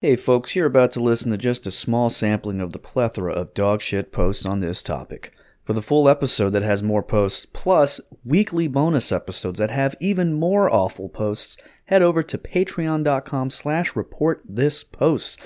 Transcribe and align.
Hey 0.00 0.14
folks, 0.14 0.54
you're 0.54 0.64
about 0.64 0.92
to 0.92 1.00
listen 1.00 1.32
to 1.32 1.36
just 1.36 1.66
a 1.66 1.72
small 1.72 2.08
sampling 2.08 2.60
of 2.60 2.72
the 2.72 2.78
plethora 2.78 3.32
of 3.32 3.52
dogshit 3.52 4.12
posts 4.12 4.46
on 4.46 4.60
this 4.60 4.80
topic. 4.80 5.34
For 5.64 5.72
the 5.72 5.82
full 5.82 6.08
episode 6.08 6.50
that 6.50 6.62
has 6.62 6.84
more 6.84 7.02
posts, 7.02 7.44
plus 7.44 8.00
weekly 8.24 8.68
bonus 8.68 9.10
episodes 9.10 9.58
that 9.58 9.72
have 9.72 9.96
even 10.00 10.34
more 10.34 10.72
awful 10.72 11.08
posts, 11.08 11.56
head 11.86 12.00
over 12.00 12.22
to 12.22 12.38
patreon.com 12.38 13.50
slash 13.50 13.96
report 13.96 14.44
this 14.48 14.84
post. 14.84 15.40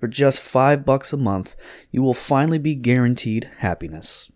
For 0.00 0.08
just 0.08 0.40
five 0.40 0.86
bucks 0.86 1.12
a 1.12 1.18
month, 1.18 1.54
you 1.90 2.02
will 2.02 2.14
finally 2.14 2.58
be 2.58 2.76
guaranteed 2.76 3.50
happiness. 3.58 4.30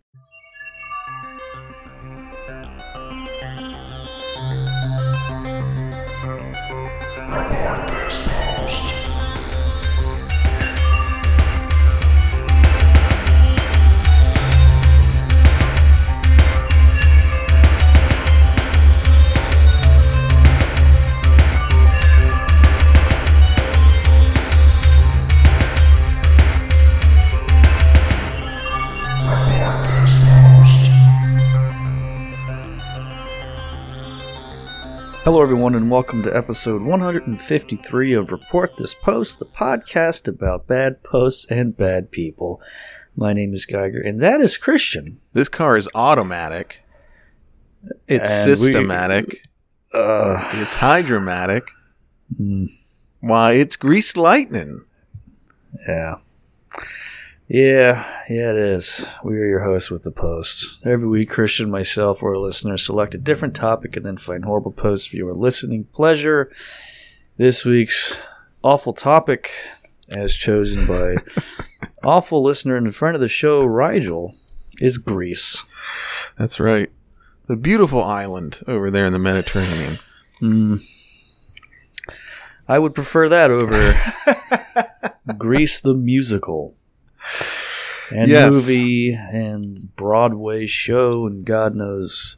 Hello, 35.24 35.40
everyone, 35.40 35.74
and 35.76 35.88
welcome 35.90 36.22
to 36.24 36.36
episode 36.36 36.82
153 36.82 38.12
of 38.12 38.32
Report 38.32 38.76
This 38.76 38.92
Post, 38.94 39.38
the 39.38 39.44
podcast 39.46 40.26
about 40.26 40.66
bad 40.66 41.02
posts 41.04 41.46
and 41.48 41.76
bad 41.76 42.10
people. 42.10 42.60
My 43.16 43.32
name 43.32 43.54
is 43.54 43.64
Geiger, 43.64 44.00
and 44.00 44.20
that 44.20 44.40
is 44.40 44.56
Christian. 44.56 45.20
This 45.32 45.48
car 45.48 45.76
is 45.76 45.88
automatic. 45.94 46.82
It's 48.08 48.30
And 48.30 48.50
we- 48.50 48.56
systematic. 48.56 49.48
Uh, 49.94 50.48
it's 50.54 50.76
hydromatic. 50.76 51.68
mm, 52.40 52.68
Why, 53.20 53.52
it's 53.52 53.76
greased 53.76 54.16
lightning. 54.16 54.84
yeah. 55.86 56.16
Yeah, 57.52 58.06
yeah, 58.30 58.52
it 58.52 58.56
is. 58.56 59.06
We 59.22 59.36
are 59.36 59.44
your 59.44 59.60
hosts 59.60 59.90
with 59.90 60.04
the 60.04 60.10
posts. 60.10 60.80
Every 60.86 61.06
week, 61.06 61.28
Christian 61.28 61.70
myself 61.70 62.22
or 62.22 62.32
a 62.32 62.40
listener 62.40 62.78
select 62.78 63.14
a 63.14 63.18
different 63.18 63.54
topic 63.54 63.94
and 63.94 64.06
then 64.06 64.16
find 64.16 64.46
horrible 64.46 64.72
posts 64.72 65.08
for 65.08 65.16
your 65.16 65.32
listening 65.32 65.84
pleasure. 65.92 66.50
This 67.36 67.62
week's 67.66 68.18
awful 68.64 68.94
topic, 68.94 69.50
as 70.08 70.34
chosen 70.34 70.86
by 70.86 71.16
awful 72.02 72.42
listener 72.42 72.74
and 72.78 72.96
friend 72.96 73.14
of 73.14 73.20
the 73.20 73.28
show, 73.28 73.62
Rigel, 73.64 74.34
is 74.80 74.96
Greece. 74.96 75.62
That's 76.38 76.58
right. 76.58 76.90
The 77.48 77.56
beautiful 77.56 78.02
island 78.02 78.62
over 78.66 78.90
there 78.90 79.04
in 79.04 79.12
the 79.12 79.18
Mediterranean. 79.18 79.98
Mm. 80.40 80.82
I 82.66 82.78
would 82.78 82.94
prefer 82.94 83.28
that 83.28 83.50
over 83.50 83.92
Greece 85.36 85.82
the 85.82 85.92
musical. 85.92 86.76
And 88.14 88.30
Yes. 88.30 88.52
movie 88.52 89.12
and 89.14 89.94
Broadway 89.96 90.66
show 90.66 91.26
and 91.26 91.44
God 91.44 91.74
knows 91.74 92.36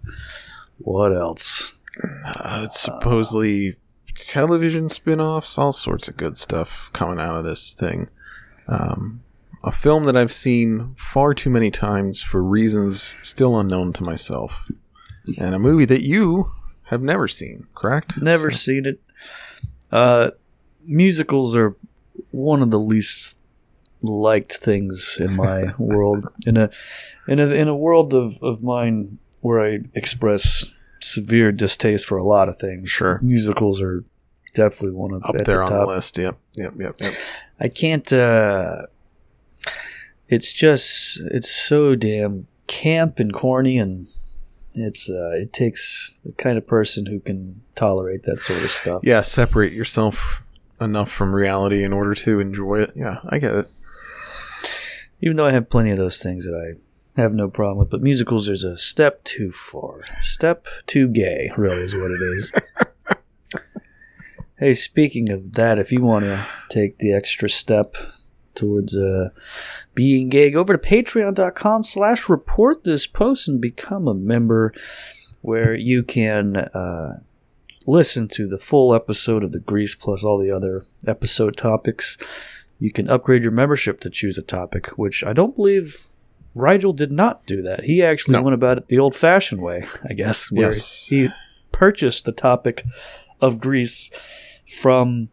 what 0.78 1.16
else. 1.16 1.74
Uh, 2.02 2.62
it's 2.64 2.78
supposedly 2.78 3.77
television 4.14 4.88
spin 4.88 5.20
offs, 5.20 5.58
all 5.58 5.72
sorts 5.72 6.08
of 6.08 6.16
good 6.16 6.36
stuff 6.36 6.90
coming 6.92 7.18
out 7.18 7.36
of 7.36 7.44
this 7.44 7.74
thing. 7.74 8.08
Um, 8.68 9.22
a 9.64 9.72
film 9.72 10.05
that 10.05 10.16
I've 10.16 10.32
seen 10.32 10.94
far 10.96 11.34
too 11.34 11.50
many 11.50 11.70
times 11.70 12.20
for 12.22 12.42
reasons 12.42 13.16
still 13.22 13.58
unknown 13.58 13.92
to 13.94 14.02
myself. 14.05 14.68
And 15.39 15.55
a 15.55 15.58
movie 15.58 15.86
that 15.86 16.02
you 16.02 16.52
have 16.89 17.02
never 17.02 17.27
seen, 17.27 17.66
correct? 17.74 18.20
Never 18.22 18.51
So- 18.51 18.56
seen 18.58 18.86
it. 18.86 19.01
Uh, 19.90 20.30
musicals 20.86 21.56
are 21.56 21.77
one 22.30 22.62
of 22.62 22.70
the 22.70 22.78
least 22.78 23.33
liked 24.04 24.54
things 24.54 25.18
in 25.20 25.34
my 25.34 25.72
world. 25.78 26.28
In 26.46 26.56
a 26.56 26.70
in 27.26 27.40
a 27.40 27.46
in 27.48 27.68
a 27.68 27.76
world 27.76 28.14
of, 28.14 28.42
of 28.42 28.62
mine 28.62 29.18
where 29.40 29.60
I 29.64 29.80
express 29.94 30.74
severe 31.00 31.50
distaste 31.52 32.06
for 32.06 32.16
a 32.18 32.24
lot 32.24 32.48
of 32.48 32.56
things. 32.56 32.90
Sure. 32.90 33.18
musicals 33.22 33.82
are 33.82 34.04
definitely 34.54 34.92
one 34.96 35.12
of 35.12 35.24
up 35.24 35.36
there 35.44 35.56
the 35.56 35.62
on 35.62 35.68
top. 35.68 35.86
the 35.88 35.94
list. 35.94 36.16
Yep, 36.18 36.38
yep, 36.56 36.72
yep, 36.78 36.94
yep. 37.00 37.12
I 37.60 37.68
can't. 37.68 38.12
uh 38.12 38.82
It's 40.28 40.52
just 40.52 41.20
it's 41.30 41.50
so 41.50 41.94
damn 41.94 42.46
camp 42.66 43.18
and 43.18 43.32
corny 43.32 43.78
and. 43.78 44.06
It's 44.76 45.08
uh, 45.08 45.30
it 45.36 45.52
takes 45.52 46.18
the 46.24 46.32
kind 46.32 46.58
of 46.58 46.66
person 46.66 47.06
who 47.06 47.20
can 47.20 47.62
tolerate 47.76 48.24
that 48.24 48.40
sort 48.40 48.60
of 48.64 48.70
stuff. 48.72 49.02
Yeah, 49.04 49.20
separate 49.22 49.72
yourself 49.72 50.42
enough 50.80 51.12
from 51.12 51.32
reality 51.32 51.84
in 51.84 51.92
order 51.92 52.12
to 52.16 52.40
enjoy 52.40 52.80
it. 52.80 52.90
Yeah, 52.96 53.18
I 53.28 53.38
get 53.38 53.54
it. 53.54 53.70
Even 55.20 55.36
though 55.36 55.47
I 55.47 55.52
have 55.52 55.70
plenty 55.70 55.91
of 55.91 55.97
those 55.97 56.23
things 56.23 56.45
that 56.45 56.55
I 56.55 57.20
have 57.20 57.33
no 57.33 57.48
problem 57.48 57.79
with, 57.79 57.91
but 57.91 58.02
musicals 58.02 58.47
there's 58.47 58.64
a 58.64 58.77
step 58.77 59.23
too 59.25 59.52
far. 59.52 60.02
Step 60.20 60.67
too 60.86 61.08
gay, 61.08 61.51
really 61.57 61.83
is 61.83 61.95
what 61.95 62.11
it 62.11 62.23
is. 62.23 62.52
hey, 64.58 64.73
speaking 64.73 65.30
of 65.30 65.52
that, 65.55 65.79
if 65.79 65.92
you 65.92 66.02
want 66.02 66.25
to 66.25 66.45
take 66.69 66.98
the 66.98 67.13
extra 67.13 67.48
step 67.48 67.97
towards 68.55 68.97
uh, 68.97 69.30
being 69.95 70.29
gay, 70.29 70.51
go 70.51 70.61
over 70.61 70.77
to 70.77 70.89
patreon.com 70.89 71.85
slash 71.85 72.29
report 72.29 72.85
this 72.85 73.07
post 73.07 73.48
and 73.48 73.61
become 73.61 74.08
a 74.08 74.14
member 74.14 74.73
where 75.41 75.75
you 75.75 76.02
can 76.02 76.57
uh, 76.57 77.20
listen 77.86 78.29
to 78.29 78.48
the 78.48 78.58
full 78.58 78.95
episode 78.95 79.45
of 79.45 79.52
the 79.52 79.61
Grease 79.61 79.95
plus 79.95 80.25
all 80.25 80.39
the 80.39 80.51
other 80.51 80.86
episode 81.07 81.57
topics. 81.57 82.17
You 82.84 82.92
can 82.92 83.08
upgrade 83.08 83.42
your 83.42 83.50
membership 83.50 83.98
to 84.00 84.11
choose 84.11 84.36
a 84.36 84.42
topic, 84.42 84.89
which 84.98 85.24
I 85.24 85.33
don't 85.33 85.56
believe 85.56 86.08
Rigel 86.55 86.92
did 86.92 87.11
not 87.11 87.46
do 87.46 87.62
that. 87.62 87.84
He 87.84 88.02
actually 88.02 88.34
No. 88.34 88.42
went 88.42 88.52
about 88.52 88.77
it 88.77 88.89
the 88.89 88.98
old 88.98 89.17
fashioned 89.17 89.62
way, 89.62 89.86
I 90.06 90.12
guess, 90.12 90.50
where 90.52 90.67
Yes. 90.67 91.06
he 91.06 91.30
purchased 91.72 92.27
the 92.27 92.33
topic 92.33 92.84
of 93.40 93.58
Grease 93.58 94.11
from 94.68 95.30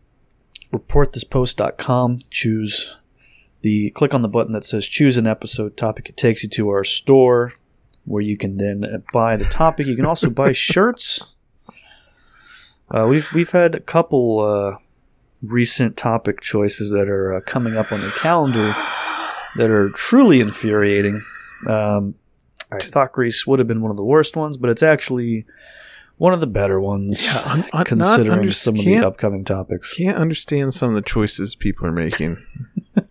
reportthispost.com. 0.72 2.20
Choose 2.30 2.96
the 3.64 3.90
click 3.90 4.14
on 4.14 4.22
the 4.22 4.30
button 4.30 4.54
that 4.54 4.64
says 4.64 4.86
choose 4.88 5.18
an 5.18 5.28
episode 5.28 5.76
topic. 5.76 6.08
It 6.08 6.16
takes 6.16 6.44
you 6.44 6.50
to 6.52 6.70
our 6.70 6.86
store 6.86 7.52
where 8.06 8.22
you 8.24 8.38
can 8.38 8.56
then 8.56 9.04
buy 9.14 9.36
the 9.36 9.44
topic. 9.44 9.88
You 9.88 9.98
can 9.98 10.06
also 10.06 10.30
buy 10.30 10.52
shirts. 10.54 11.20
Uh, 12.90 13.08
we've 13.10 13.30
we've 13.34 13.52
had 13.52 13.76
a 13.76 13.82
couple 13.82 14.40
uh, 14.40 14.81
recent 15.42 15.98
topic 15.98 16.42
choices 16.42 16.92
that 16.92 17.10
are 17.10 17.34
uh, 17.36 17.42
coming 17.42 17.76
up 17.78 17.92
on 17.92 18.00
the 18.02 18.12
calendar 18.20 18.76
that 19.56 19.70
are 19.70 19.90
truly 19.90 20.40
infuriating. 20.40 21.22
Um, 21.68 22.16
I 22.72 22.78
thought 22.80 23.12
Grease 23.12 23.46
would 23.46 23.60
have 23.60 23.68
been 23.68 23.82
one 23.82 23.92
of 23.92 23.98
the 23.98 24.04
worst 24.06 24.36
ones, 24.38 24.58
but 24.58 24.70
it's 24.70 24.84
actually 24.84 25.46
one 26.18 26.34
of 26.34 26.40
the 26.40 26.48
better 26.48 26.80
ones, 26.80 27.24
Yeah, 27.26 27.42
un- 27.46 27.66
un- 27.74 27.84
considering 27.86 28.40
under- 28.40 28.52
some 28.52 28.76
of 28.78 28.86
the 28.86 28.98
upcoming 29.06 29.44
topics. 29.44 29.94
Can't 29.98 30.18
understand 30.18 30.74
some 30.74 30.90
of 30.90 30.96
the 30.96 31.02
choices 31.02 31.56
people 31.56 31.88
are 31.88 31.92
making. 31.92 32.38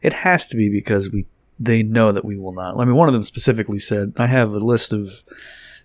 It 0.00 0.12
has 0.12 0.46
to 0.48 0.56
be 0.56 0.68
because 0.68 1.10
we 1.10 1.26
they 1.60 1.82
know 1.84 2.10
that 2.10 2.24
we 2.24 2.36
will 2.36 2.52
not. 2.52 2.76
I 2.76 2.84
mean, 2.84 2.96
one 2.96 3.08
of 3.08 3.12
them 3.12 3.22
specifically 3.22 3.78
said, 3.78 4.14
"I 4.16 4.26
have 4.26 4.52
a 4.52 4.58
list 4.58 4.92
of 4.92 5.22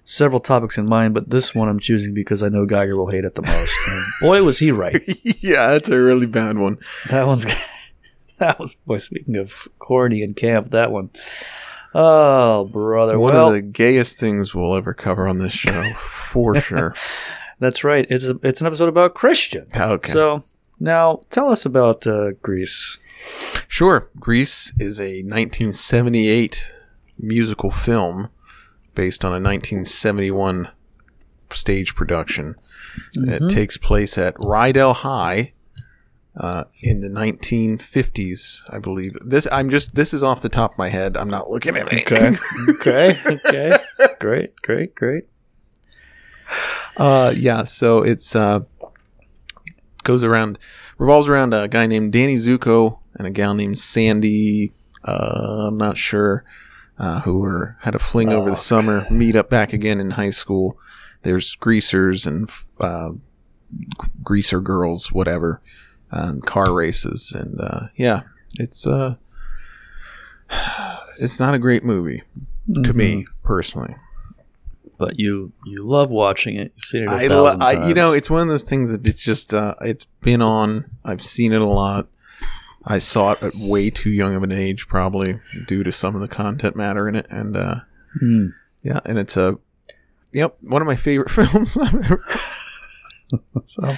several 0.08 0.40
topics 0.40 0.78
in 0.78 0.86
mind, 0.86 1.14
but 1.14 1.30
this 1.30 1.54
one 1.54 1.68
I'm 1.68 1.80
choosing 1.80 2.14
because 2.14 2.42
I 2.42 2.50
know 2.50 2.66
Geiger 2.66 2.96
will 2.96 3.12
hate 3.12 3.26
it 3.26 3.36
the 3.36 3.42
most." 3.44 3.74
And 3.88 4.04
boy, 4.22 4.44
was 4.44 4.60
he 4.60 4.72
right. 4.72 5.02
yeah, 5.44 5.68
that's 5.68 5.90
a 5.90 6.02
really 6.02 6.26
bad 6.26 6.58
one. 6.58 6.80
That 7.10 7.28
one's 7.28 7.46
that 8.40 8.58
was 8.58 8.74
boy. 8.74 8.98
Speaking 8.98 9.36
of 9.36 9.68
corny 9.78 10.24
and 10.24 10.36
camp, 10.36 10.72
that 10.72 10.92
one. 10.92 11.12
Oh, 11.94 12.66
brother. 12.66 13.20
One 13.20 13.34
well, 13.34 13.48
of 13.48 13.54
the 13.54 13.62
gayest 13.62 14.20
things 14.20 14.56
we'll 14.56 14.76
ever 14.76 14.94
cover 14.94 15.28
on 15.28 15.40
this 15.40 15.54
show, 15.54 15.84
for 15.94 16.60
sure. 16.60 16.94
that's 17.60 17.84
right. 17.84 18.06
It's 18.10 18.26
a, 18.26 18.40
it's 18.44 18.62
an 18.62 18.68
episode 18.68 18.90
about 18.90 19.16
Christian. 19.16 19.68
Okay. 19.76 20.12
So 20.12 20.44
now 20.80 21.22
tell 21.30 21.50
us 21.50 21.66
about 21.66 22.06
uh, 22.06 22.32
Grease. 22.42 23.00
Sure. 23.68 24.10
Grease 24.20 24.74
is 24.80 25.00
a 25.00 25.24
1978 25.24 26.72
musical 27.18 27.72
film 27.72 28.30
based 28.98 29.24
on 29.24 29.30
a 29.30 29.38
1971 29.38 30.70
stage 31.52 31.94
production. 31.94 32.56
It 33.14 33.48
takes 33.48 33.78
place 33.78 34.18
at 34.18 34.34
Rydell 34.38 34.96
High 34.96 35.54
uh, 36.36 36.64
in 36.82 37.02
the 37.02 37.08
1950s, 37.10 38.64
I 38.74 38.80
believe. 38.80 39.12
This 39.24 39.48
I'm 39.52 39.70
just 39.70 39.94
this 39.94 40.16
is 40.16 40.24
off 40.24 40.42
the 40.42 40.50
top 40.50 40.72
of 40.72 40.78
my 40.80 40.90
head. 40.90 41.16
I'm 41.16 41.30
not 41.30 41.48
looking 41.48 41.78
at 41.78 41.94
it. 41.94 42.12
Okay. 42.12 42.36
okay. 42.82 43.20
Okay. 43.28 43.78
Great. 44.20 44.60
Great. 44.64 44.96
Great. 44.96 45.26
Uh, 46.98 47.36
yeah, 47.38 47.66
so 47.66 48.02
it's 48.02 48.36
uh, 48.36 48.62
goes 50.04 50.24
around 50.24 50.58
revolves 50.98 51.30
around 51.30 51.54
a 51.54 51.68
guy 51.68 51.86
named 51.86 52.14
Danny 52.14 52.38
Zuko 52.38 53.00
and 53.14 53.28
a 53.28 53.32
gal 53.32 53.54
named 53.54 53.78
Sandy. 53.78 54.74
Uh, 55.04 55.68
I'm 55.68 55.78
not 55.78 55.98
sure. 55.98 56.44
Uh, 57.00 57.22
who 57.22 57.40
were 57.40 57.78
had 57.82 57.94
a 57.94 58.00
fling 58.00 58.30
over 58.30 58.50
the 58.50 58.56
summer, 58.56 59.06
meet 59.12 59.36
up 59.36 59.50
back 59.52 59.72
again 59.72 60.00
in 60.00 60.12
high 60.12 60.32
school. 60.32 60.80
There's 61.22 61.56
greasers 61.56 62.26
and 62.26 62.50
uh, 62.80 63.12
greaser 64.24 64.62
girls, 64.62 65.12
whatever, 65.12 65.62
and 66.10 66.44
car 66.44 66.74
races, 66.74 67.32
and 67.32 67.60
uh, 67.62 67.88
yeah, 67.96 68.22
it's 68.58 68.88
uh, 68.88 69.16
it's 71.20 71.40
not 71.40 71.54
a 71.54 71.60
great 71.60 71.84
movie 71.84 72.24
to 72.84 72.94
me 72.94 73.28
personally. 73.44 73.96
But 74.98 75.20
you 75.20 75.52
you 75.66 75.84
love 75.84 76.10
watching 76.10 76.56
it. 76.56 76.74
You've 76.76 76.86
seen 76.86 77.04
it 77.04 77.10
a 77.10 77.12
I, 77.12 77.28
lo- 77.28 77.58
I 77.60 77.88
you 77.88 77.94
know 77.94 78.14
it's 78.14 78.30
one 78.32 78.42
of 78.42 78.48
those 78.48 78.64
things 78.64 78.92
that 78.92 79.06
it's 79.06 79.22
just 79.22 79.54
uh, 79.54 79.76
it's 79.82 80.06
been 80.06 80.42
on. 80.42 80.90
I've 81.06 81.22
seen 81.22 81.54
it 81.54 81.62
a 81.62 81.66
lot. 81.66 82.08
I 82.88 83.00
saw 83.00 83.34
it 83.34 83.44
at 83.44 83.54
way 83.56 83.90
too 83.90 84.10
young 84.10 84.34
of 84.36 84.44
an 84.44 84.52
age, 84.52 84.88
probably 84.88 85.40
due 85.68 85.84
to 85.84 85.92
some 85.92 86.16
of 86.16 86.22
the 86.22 86.28
content 86.28 86.76
matter 86.76 87.08
in 87.08 87.16
it, 87.16 87.28
and 87.30 87.56
uh, 87.58 87.76
Hmm. 88.20 88.48
yeah, 88.82 89.02
and 89.06 89.20
it's 89.20 89.36
a 89.38 89.60
yep 90.34 90.58
one 90.62 90.82
of 90.82 90.88
my 90.88 90.96
favorite 90.96 91.30
films 91.32 91.78
I've 91.78 91.94
ever. 91.96 92.24
so 93.66 93.96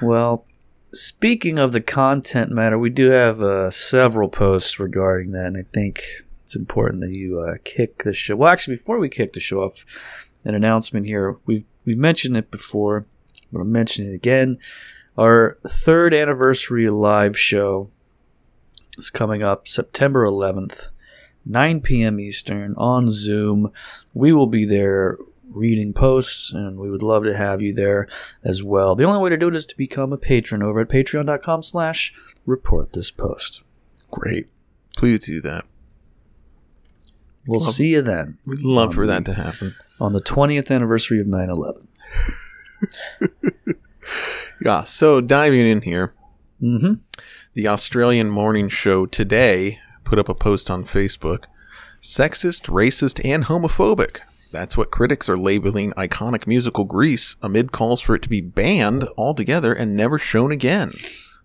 Well, 0.00 0.46
speaking 0.92 1.58
of 1.58 1.72
the 1.72 1.80
content 1.82 2.50
matter, 2.50 2.78
we 2.78 2.90
do 2.90 3.10
have 3.10 3.42
uh, 3.42 3.70
several 3.70 4.28
posts 4.28 4.80
regarding 4.80 5.32
that, 5.32 5.46
and 5.46 5.56
I 5.58 5.64
think 5.72 6.02
it's 6.42 6.56
important 6.56 7.04
that 7.04 7.16
you 7.16 7.40
uh, 7.40 7.56
kick 7.64 8.02
the 8.04 8.12
show. 8.12 8.36
Well, 8.36 8.50
actually, 8.50 8.76
before 8.76 8.98
we 8.98 9.08
kick 9.10 9.34
the 9.34 9.40
show 9.40 9.62
off, 9.62 9.84
an 10.44 10.54
announcement 10.54 11.06
here. 11.06 11.36
We've 11.46 11.64
we've 11.84 11.98
mentioned 11.98 12.36
it 12.36 12.50
before, 12.50 13.06
but 13.52 13.60
I'm 13.60 13.70
mentioning 13.72 14.12
it 14.12 14.16
again. 14.16 14.58
Our 15.16 15.58
third 15.66 16.14
anniversary 16.14 16.88
live 16.90 17.38
show 17.38 17.90
is 18.98 19.10
coming 19.10 19.42
up 19.42 19.66
September 19.68 20.24
11th, 20.26 20.88
9 21.46 21.80
p.m. 21.80 22.20
Eastern 22.20 22.74
on 22.76 23.06
Zoom. 23.06 23.72
We 24.14 24.32
will 24.32 24.46
be 24.46 24.64
there 24.64 25.16
reading 25.50 25.92
posts, 25.94 26.52
and 26.52 26.78
we 26.78 26.90
would 26.90 27.02
love 27.02 27.24
to 27.24 27.36
have 27.36 27.62
you 27.62 27.72
there 27.72 28.06
as 28.44 28.62
well. 28.62 28.94
The 28.94 29.04
only 29.04 29.20
way 29.22 29.30
to 29.30 29.36
do 29.36 29.48
it 29.48 29.56
is 29.56 29.64
to 29.66 29.76
become 29.76 30.12
a 30.12 30.18
patron 30.18 30.62
over 30.62 30.80
at 30.80 30.88
patreon.com 30.88 31.62
slash 31.62 32.12
report 32.44 32.92
this 32.92 33.10
post. 33.10 33.62
great, 34.10 34.48
please 34.96 35.20
do 35.20 35.40
that. 35.40 35.64
We'll 37.46 37.60
Love- 37.60 37.70
see 37.72 37.88
you 37.88 38.02
then 38.02 38.36
We'd 38.44 38.60
love 38.60 38.92
for 38.94 39.06
that 39.06 39.24
to 39.24 39.32
happen. 39.34 39.74
on 39.98 40.12
the 40.12 40.20
20th 40.20 40.70
anniversary 40.70 41.18
of 41.20 41.26
9-11. 41.26 41.86
Yeah. 44.64 44.82
So 44.84 45.20
diving 45.20 45.66
in 45.66 45.82
here, 45.82 46.14
Mm-hmm. 46.60 46.94
The 47.58 47.66
Australian 47.66 48.30
morning 48.30 48.68
show 48.68 49.04
today 49.04 49.80
put 50.04 50.16
up 50.16 50.28
a 50.28 50.34
post 50.34 50.70
on 50.70 50.84
Facebook 50.84 51.46
sexist, 52.00 52.68
racist, 52.68 53.20
and 53.24 53.46
homophobic. 53.46 54.20
That's 54.52 54.76
what 54.76 54.92
critics 54.92 55.28
are 55.28 55.36
labeling 55.36 55.90
iconic 55.94 56.46
musical 56.46 56.84
Grease 56.84 57.34
amid 57.42 57.72
calls 57.72 58.00
for 58.00 58.14
it 58.14 58.22
to 58.22 58.28
be 58.28 58.40
banned 58.40 59.08
altogether 59.16 59.74
and 59.74 59.96
never 59.96 60.18
shown 60.18 60.52
again. 60.52 60.92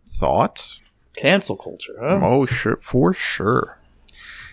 Thoughts? 0.05 0.81
Cancel 1.15 1.57
culture, 1.57 1.95
huh? 1.99 2.19
Oh, 2.21 2.45
sure, 2.45 2.77
for 2.77 3.15
sure. 3.15 3.79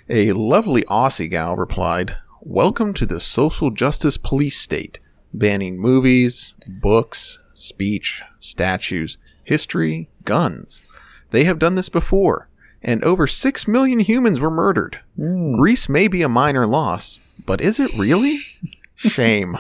A 0.09 0.33
lovely 0.33 0.85
Aussie 0.85 1.29
gal 1.29 1.57
replied, 1.57 2.17
Welcome 2.41 2.95
to 2.95 3.05
the 3.05 3.21
social 3.21 3.71
justice 3.71 4.17
police 4.17 4.59
state, 4.59 4.99
banning 5.35 5.79
movies, 5.79 6.55
books, 6.67 7.39
speech, 7.53 8.23
statues, 8.39 9.19
history, 9.45 10.09
guns. 10.25 10.83
They 11.31 11.45
have 11.45 11.59
done 11.59 11.75
this 11.75 11.89
before, 11.89 12.49
and 12.83 13.03
over 13.05 13.27
6 13.27 13.69
million 13.69 14.01
humans 14.01 14.41
were 14.41 14.51
murdered. 14.51 15.01
Grease 15.17 15.89
may 15.89 16.09
be 16.09 16.23
a 16.23 16.29
minor 16.29 16.67
loss, 16.67 17.21
but 17.47 17.61
is 17.61 17.79
it 17.79 17.93
really? 17.97 18.39
Shame. 18.97 19.57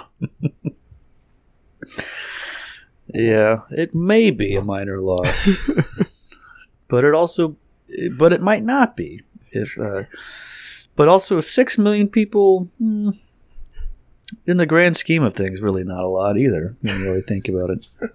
Yeah, 3.12 3.62
it 3.70 3.94
may 3.94 4.30
be 4.30 4.54
a 4.54 4.62
minor 4.62 5.00
loss, 5.00 5.70
but 6.88 7.04
it 7.04 7.14
also, 7.14 7.56
but 8.12 8.32
it 8.32 8.40
might 8.40 8.62
not 8.62 8.96
be. 8.96 9.22
If, 9.52 9.78
uh, 9.78 10.04
but 10.94 11.08
also 11.08 11.40
six 11.40 11.76
million 11.76 12.08
people, 12.08 12.68
hmm, 12.78 13.10
in 14.46 14.58
the 14.58 14.66
grand 14.66 14.96
scheme 14.96 15.24
of 15.24 15.34
things, 15.34 15.60
really 15.60 15.82
not 15.82 16.04
a 16.04 16.08
lot 16.08 16.38
either. 16.38 16.76
When 16.82 16.94
you 16.94 17.04
really 17.04 17.22
think 17.22 17.48
about 17.48 17.70
it. 17.70 17.86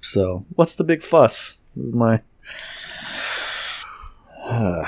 So, 0.00 0.44
what's 0.54 0.76
the 0.76 0.84
big 0.84 1.02
fuss? 1.02 1.60
This 1.74 1.86
is 1.86 1.92
my. 1.94 2.20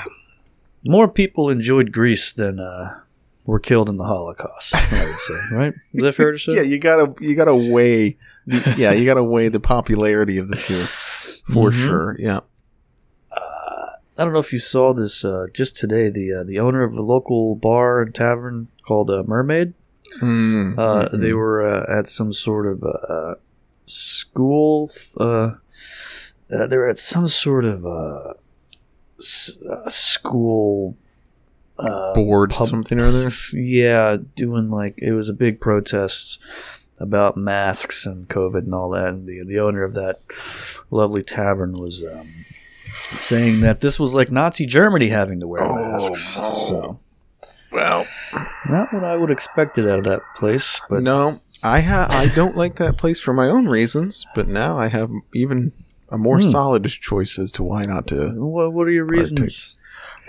more 0.85 1.11
people 1.11 1.49
enjoyed 1.49 1.91
Grease 1.91 2.31
than 2.31 2.59
uh, 2.59 2.99
were 3.45 3.59
killed 3.59 3.89
in 3.89 3.97
the 3.97 4.03
Holocaust. 4.05 4.73
I 4.75 4.79
would 5.05 5.15
say, 5.15 5.55
right? 5.55 5.73
Is 5.93 6.01
that 6.01 6.13
fair 6.15 6.31
to 6.31 6.37
say? 6.39 6.53
Yeah, 6.55 6.61
you 6.61 6.79
gotta 6.79 7.13
you 7.19 7.35
gotta 7.35 7.55
weigh. 7.55 8.17
The, 8.45 8.75
yeah, 8.77 8.91
you 8.91 9.05
gotta 9.05 9.23
weigh 9.23 9.47
the 9.49 9.59
popularity 9.59 10.37
of 10.37 10.49
the 10.49 10.55
two, 10.55 10.81
for 10.83 11.71
Mhm. 11.71 11.85
sure. 11.85 12.15
Yeah. 12.19 12.39
I 14.19 14.23
don't 14.23 14.33
know 14.33 14.39
if 14.39 14.51
you 14.51 14.57
saw 14.57 14.93
this 14.95 15.23
uh, 15.23 15.45
just 15.53 15.75
today. 15.77 16.09
The 16.09 16.33
uh, 16.33 16.43
the 16.43 16.57
owner 16.59 16.81
of 16.83 16.97
a 16.97 17.03
local 17.03 17.53
bar 17.55 18.01
and 18.01 18.15
tavern 18.15 18.67
called 18.81 19.11
uh, 19.11 19.21
Mermaid. 19.27 19.75
Mm, 20.21 20.75
Uh, 20.75 21.07
mm, 21.09 21.19
They 21.19 21.33
were 21.33 21.61
uh, 21.63 21.85
at 21.99 22.07
some 22.07 22.33
sort 22.33 22.65
of 22.65 22.83
uh, 22.83 23.35
school. 23.85 24.89
Uh, 26.51 26.55
uh, 26.63 26.67
they 26.67 26.77
were 26.77 26.87
at 26.89 26.97
some 26.97 27.27
sort 27.27 27.65
of 27.65 27.85
uh, 27.85 28.33
s- 29.19 29.61
uh, 29.69 29.89
school. 29.89 30.95
Uh, 31.79 32.11
bored 32.13 32.49
pub- 32.51 32.67
something 32.69 32.99
or 32.99 33.05
other. 33.05 33.29
Yeah, 33.53 34.17
doing 34.35 34.71
like 34.71 34.95
it 34.99 35.11
was 35.11 35.29
a 35.29 35.33
big 35.33 35.61
protest 35.61 36.39
about 36.99 37.37
masks 37.37 38.05
and 38.07 38.27
COVID 38.27 38.63
and 38.63 38.73
all 38.73 38.89
that. 38.89 39.09
And 39.09 39.27
the 39.27 39.43
the 39.47 39.59
owner 39.59 39.83
of 39.83 39.93
that 39.93 40.19
lovely 40.89 41.21
tavern 41.21 41.73
was 41.73 42.03
um, 42.03 42.27
saying 42.87 43.59
that 43.61 43.81
this 43.81 43.99
was 43.99 44.15
like 44.15 44.31
Nazi 44.31 44.65
Germany 44.65 45.09
having 45.09 45.39
to 45.39 45.47
wear 45.47 45.61
Oh, 45.63 45.75
masks. 45.91 46.35
no. 46.37 46.51
So 46.53 46.99
Well, 47.71 48.05
not 48.67 48.91
what 48.91 49.03
I 49.03 49.15
would 49.15 49.29
expect 49.29 49.77
it 49.77 49.87
out 49.87 49.99
of 49.99 50.05
that 50.05 50.21
place, 50.35 50.81
but 50.89 51.03
no, 51.03 51.41
I 51.61 51.81
ha- 51.81 52.07
I 52.09 52.27
don't 52.33 52.57
like 52.57 52.77
that 52.77 52.97
place 52.97 53.19
for 53.19 53.33
my 53.33 53.47
own 53.49 53.67
reasons, 53.67 54.25
but 54.33 54.47
now 54.47 54.79
I 54.79 54.87
have 54.87 55.11
even 55.35 55.73
a 56.09 56.17
more 56.17 56.37
Hmm. 56.37 56.43
solid 56.43 56.85
choice 56.85 57.37
as 57.39 57.51
to 57.53 57.63
why 57.63 57.83
not 57.83 58.07
to. 58.07 58.29
what, 58.31 58.73
what 58.73 58.87
are 58.87 58.91
your 58.91 59.05
reasons? 59.05 59.77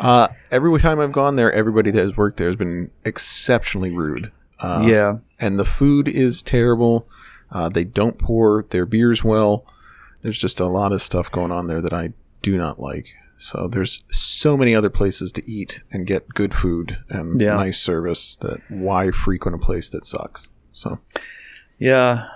Uh, 0.00 0.28
every 0.50 0.78
time 0.80 1.00
I've 1.00 1.12
gone 1.12 1.36
there, 1.36 1.52
everybody 1.52 1.90
that 1.90 2.00
has 2.00 2.16
worked 2.16 2.36
there 2.38 2.46
has 2.48 2.56
been 2.56 2.90
exceptionally 3.04 3.90
rude. 3.94 4.30
Uh, 4.60 4.82
yeah, 4.86 5.18
and 5.38 5.58
the 5.58 5.64
food 5.64 6.08
is 6.08 6.42
terrible. 6.42 7.08
Uh, 7.50 7.68
they 7.68 7.84
don't 7.84 8.18
pour 8.18 8.64
their 8.70 8.86
beers 8.86 9.22
well. 9.24 9.64
There's 10.22 10.38
just 10.38 10.58
a 10.60 10.66
lot 10.66 10.92
of 10.92 11.00
stuff 11.00 11.30
going 11.30 11.52
on 11.52 11.66
there 11.68 11.80
that 11.80 11.92
I 11.92 12.12
do 12.42 12.58
not 12.58 12.78
like. 12.80 13.14
So 13.36 13.68
there's 13.68 14.02
so 14.10 14.56
many 14.56 14.74
other 14.74 14.90
places 14.90 15.30
to 15.32 15.48
eat 15.48 15.82
and 15.92 16.06
get 16.06 16.28
good 16.34 16.52
food 16.54 16.98
and 17.08 17.40
Yeah. 17.40 17.54
nice 17.54 17.78
service 17.78 18.36
that 18.40 18.58
why 18.68 19.12
frequent 19.12 19.54
a 19.54 19.58
place 19.58 19.88
that 19.90 20.04
sucks. 20.04 20.50
So 20.72 20.98
yeah. 21.78 22.26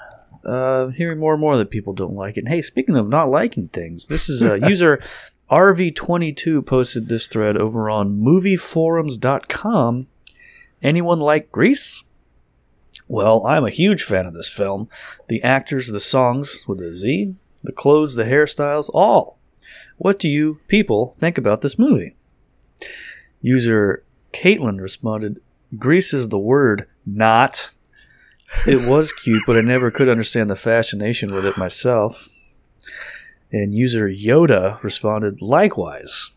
Uh, 0.44 0.88
hearing 0.88 1.18
more 1.18 1.34
and 1.34 1.40
more 1.40 1.56
that 1.56 1.70
people 1.70 1.92
don't 1.92 2.14
like 2.14 2.36
it. 2.36 2.40
And 2.40 2.48
hey, 2.48 2.62
speaking 2.62 2.96
of 2.96 3.08
not 3.08 3.30
liking 3.30 3.68
things, 3.68 4.08
this 4.08 4.28
is 4.28 4.42
a 4.42 4.58
user 4.68 5.00
RV22 5.50 6.64
posted 6.64 7.08
this 7.08 7.26
thread 7.26 7.56
over 7.56 7.90
on 7.90 8.20
movieforums.com. 8.20 10.06
Anyone 10.82 11.20
like 11.20 11.52
Grease? 11.52 12.04
Well, 13.06 13.46
I'm 13.46 13.64
a 13.64 13.70
huge 13.70 14.02
fan 14.02 14.26
of 14.26 14.34
this 14.34 14.48
film. 14.48 14.88
The 15.28 15.42
actors, 15.42 15.88
the 15.88 16.00
songs 16.00 16.64
with 16.66 16.80
a 16.80 16.94
Z, 16.94 17.36
the 17.62 17.72
clothes, 17.72 18.14
the 18.14 18.24
hairstyles, 18.24 18.90
all. 18.92 19.38
What 19.98 20.18
do 20.18 20.28
you 20.28 20.58
people 20.68 21.14
think 21.18 21.38
about 21.38 21.60
this 21.60 21.78
movie? 21.78 22.16
User 23.40 24.02
Caitlin 24.32 24.80
responded, 24.80 25.40
Grease 25.78 26.14
is 26.14 26.28
the 26.28 26.38
word, 26.38 26.86
not. 27.04 27.74
It 28.66 28.88
was 28.88 29.12
cute, 29.12 29.42
but 29.46 29.56
I 29.56 29.60
never 29.60 29.90
could 29.90 30.08
understand 30.08 30.48
the 30.50 30.56
fascination 30.56 31.32
with 31.32 31.44
it 31.44 31.58
myself. 31.58 32.28
And 33.50 33.74
user 33.74 34.08
Yoda 34.08 34.82
responded, 34.82 35.42
likewise. 35.42 36.32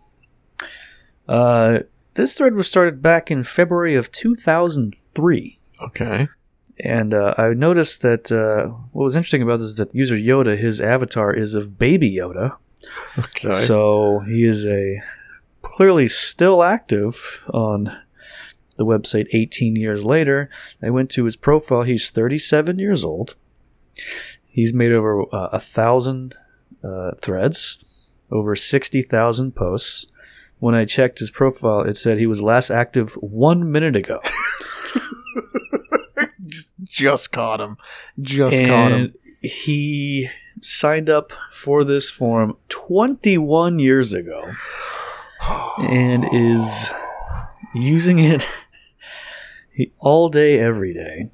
Uh, 1.28 1.80
this 2.16 2.38
thread 2.38 2.56
was 2.56 2.68
started 2.68 3.02
back 3.02 3.32
in 3.32 3.44
February 3.44 3.96
of 3.96 4.12
2003. 4.12 5.60
okay, 5.84 6.28
And 6.80 7.14
uh, 7.14 7.34
I 7.38 7.50
noticed 7.50 8.02
that 8.02 8.32
uh, 8.32 8.68
what 8.92 9.04
was 9.04 9.16
interesting 9.16 9.42
about 9.42 9.60
this 9.60 9.70
is 9.70 9.76
that 9.76 9.94
user 9.96 10.16
Yoda, 10.16 10.58
his 10.58 10.82
avatar 10.82 11.34
is 11.34 11.56
of 11.56 11.78
Baby 11.78 12.16
Yoda. 12.16 12.58
okay, 13.20 13.54
So 13.54 14.20
he 14.28 14.44
is 14.44 14.66
a 14.68 15.00
clearly 15.62 16.08
still 16.08 16.64
active 16.64 17.44
on 17.50 17.96
the 18.78 18.86
website 18.86 19.28
18 19.32 19.76
years 19.76 20.06
later. 20.06 20.50
I 20.82 20.90
went 20.90 21.10
to 21.12 21.26
his 21.26 21.36
profile. 21.36 21.84
He's 21.84 22.10
37 22.10 22.80
years 22.80 23.04
old. 23.04 23.36
He's 24.48 24.74
made 24.74 24.92
over 24.92 25.24
uh, 25.34 25.50
a 25.52 25.60
thousand 25.60 26.36
uh, 26.84 27.12
threads, 27.22 28.14
over 28.32 28.56
60,000 28.56 29.56
posts. 29.56 30.12
When 30.60 30.74
I 30.74 30.86
checked 30.86 31.20
his 31.20 31.30
profile, 31.30 31.82
it 31.82 31.98
said 31.98 32.18
he 32.18 32.26
was 32.26 32.42
last 32.42 32.72
active 32.72 33.14
one 33.16 33.72
minute 33.72 33.96
ago. 33.96 34.22
Just 36.84 37.32
caught 37.34 37.60
him. 37.60 37.78
Just 38.22 38.64
caught 38.64 38.92
him. 38.92 39.14
he 39.42 40.30
signed 40.62 41.10
up 41.10 41.34
for 41.52 41.84
this 41.84 42.10
forum 42.10 42.56
21 42.70 43.80
years 43.80 44.14
ago 44.14 44.50
and 45.80 46.26
is 46.32 46.94
using 47.74 48.20
it 48.20 48.48
he- 49.76 49.92
all 50.00 50.30
day, 50.30 50.60
every 50.60 50.94
day 50.94 51.30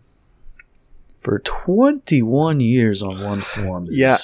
for 1.19 1.39
21 1.39 2.59
years 2.59 3.03
on 3.03 3.21
one 3.23 3.41
form. 3.41 3.85
is 3.89 3.95
Yeah. 3.95 4.17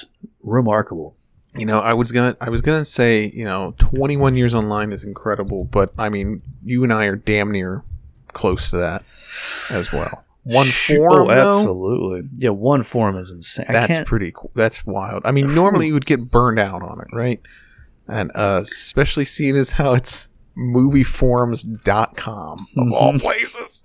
remarkable. 0.43 1.15
You 1.55 1.65
know, 1.65 1.79
I 1.79 1.93
was 1.93 2.11
gonna, 2.11 2.35
I 2.41 2.49
was 2.49 2.61
gonna 2.61 2.85
say, 2.85 3.31
you 3.33 3.45
know, 3.45 3.73
21 3.79 4.35
years 4.35 4.53
online 4.53 4.91
is 4.91 5.03
incredible, 5.03 5.63
but 5.63 5.93
I 5.97 6.09
mean, 6.09 6.41
you 6.63 6.83
and 6.83 6.91
I 6.93 7.05
are 7.05 7.15
damn 7.15 7.51
near 7.51 7.83
close 8.33 8.69
to 8.71 8.77
that 8.77 9.03
as 9.71 9.91
well. 9.91 10.25
One 10.43 10.65
forum, 10.67 11.29
oh, 11.29 11.35
though, 11.35 11.57
absolutely. 11.59 12.29
Yeah, 12.35 12.49
one 12.51 12.83
forum 12.83 13.17
is 13.17 13.31
insane. 13.31 13.65
That's 13.69 13.99
pretty 14.07 14.31
cool. 14.33 14.51
That's 14.55 14.85
wild. 14.85 15.23
I 15.25 15.31
mean, 15.31 15.53
normally 15.55 15.87
you 15.87 15.93
would 15.93 16.05
get 16.05 16.31
burned 16.31 16.59
out 16.59 16.81
on 16.81 16.99
it, 17.01 17.07
right? 17.13 17.41
And 18.07 18.31
uh, 18.33 18.61
especially 18.63 19.25
seeing 19.25 19.55
as 19.55 19.71
how 19.71 19.93
it's 19.93 20.29
movieforums.com 20.57 22.67
of 22.77 22.91
all 22.91 23.13
Mhm. 23.13 23.21
places. 23.21 23.83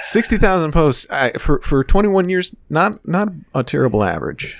60,000 0.00 0.72
posts 0.72 1.06
I, 1.10 1.32
for 1.32 1.60
for 1.60 1.84
21 1.84 2.28
years 2.28 2.54
not 2.68 2.96
not 3.06 3.28
a 3.54 3.62
terrible 3.62 4.02
average. 4.04 4.58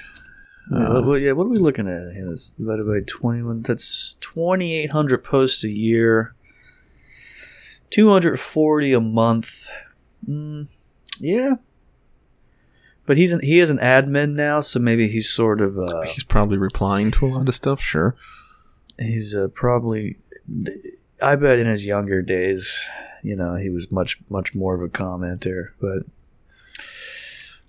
Yeah, 0.71 0.79
Uh, 0.89 1.03
what, 1.03 1.15
yeah, 1.17 1.33
what 1.33 1.47
are 1.47 1.51
we 1.51 1.59
looking 1.59 1.89
at? 1.89 2.15
here? 2.15 2.31
It's 2.31 2.51
divided 2.51 2.87
by 2.87 3.01
21. 3.07 3.63
That's 3.63 4.15
2,800 4.21 5.25
posts 5.25 5.65
a 5.65 5.71
year. 5.71 6.35
240 7.91 8.93
a 8.93 9.01
month. 9.01 9.69
Mm, 10.27 10.69
yeah. 11.19 11.55
But 13.05 13.17
he's 13.17 13.33
an, 13.33 13.41
he 13.41 13.59
is 13.59 13.71
an 13.71 13.79
admin 13.79 14.35
now, 14.35 14.61
so 14.61 14.79
maybe 14.79 15.09
he's 15.09 15.29
sort 15.29 15.61
of 15.61 15.77
uh, 15.79 16.03
He's 16.03 16.23
probably 16.25 16.57
replying 16.59 17.11
to 17.13 17.27
a 17.27 17.29
lot 17.29 17.49
of 17.49 17.55
stuff, 17.57 17.81
sure. 17.81 18.15
He's 18.99 19.35
uh, 19.35 19.49
probably 19.49 20.19
I 21.23 21.37
bet 21.37 21.59
in 21.59 21.67
his 21.67 21.87
younger 21.87 22.21
days, 22.23 22.89
you 23.23 23.37
know, 23.37 23.55
he 23.55 23.71
was 23.71 23.91
much 23.91 24.19
much 24.29 24.55
more 24.55 24.75
of 24.75 24.83
a 24.83 24.89
commenter, 24.89 25.69
but 25.81 26.03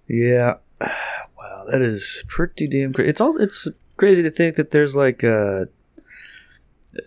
yeah, 0.08 0.56
wow, 0.82 1.66
that 1.70 1.82
is 1.82 2.24
pretty 2.28 2.68
damn 2.68 2.94
crazy. 2.94 3.10
It's 3.10 3.22
all 3.22 3.38
it's 3.38 3.68
crazy 3.98 4.24
to 4.24 4.32
think 4.32 4.56
that 4.56 4.72
there's 4.72 4.96
like 4.96 5.24
uh 5.24 5.66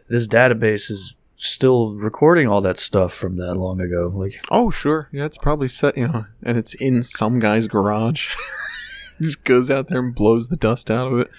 this 0.09 0.27
database 0.27 0.91
is 0.91 1.17
still 1.37 1.93
recording 1.95 2.49
all 2.49 2.61
that 2.61 2.79
stuff 2.79 3.13
from 3.13 3.37
that 3.37 3.55
long 3.55 3.81
ago. 3.81 4.11
Like, 4.13 4.41
Oh, 4.51 4.71
sure. 4.71 5.09
Yeah, 5.13 5.27
it's 5.27 5.39
probably 5.39 5.69
set, 5.69 5.97
you 5.97 6.09
know, 6.09 6.27
and 6.43 6.57
it's 6.57 6.75
in 6.75 7.03
some 7.03 7.39
guy's 7.39 7.69
garage. 7.69 8.35
Just 9.21 9.45
goes 9.45 9.71
out 9.71 9.89
there 9.89 10.01
and 10.01 10.15
blows 10.15 10.49
the 10.49 10.57
dust 10.57 10.91
out 10.91 11.13
of 11.13 11.19
it 11.19 11.31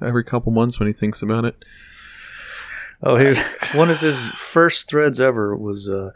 every 0.00 0.24
couple 0.24 0.52
months 0.52 0.78
when 0.78 0.86
he 0.86 0.92
thinks 0.92 1.22
about 1.22 1.44
it. 1.44 1.56
oh, 3.02 3.16
here's 3.16 3.38
one 3.74 3.90
of 3.90 4.00
his 4.00 4.30
first 4.30 4.88
threads 4.88 5.20
ever 5.20 5.56
was 5.56 5.88
uh 5.90 6.10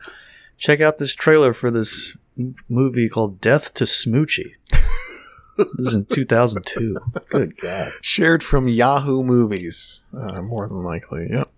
check 0.57 0.81
out 0.81 0.99
this 0.99 1.15
trailer 1.15 1.53
for 1.53 1.71
this 1.71 2.17
m- 2.39 2.55
movie 2.69 3.09
called 3.09 3.41
Death 3.41 3.75
to 3.75 3.85
Smoochy. 3.85 4.53
this 5.57 5.87
is 5.89 5.95
in 5.95 6.05
2002. 6.07 6.97
Good 7.29 7.57
God. 7.59 7.91
Shared 8.03 8.43
from 8.43 8.69
Yahoo 8.69 9.23
Movies, 9.23 10.03
uh, 10.17 10.41
more 10.43 10.67
than 10.69 10.83
likely. 10.83 11.29
Yep. 11.31 11.51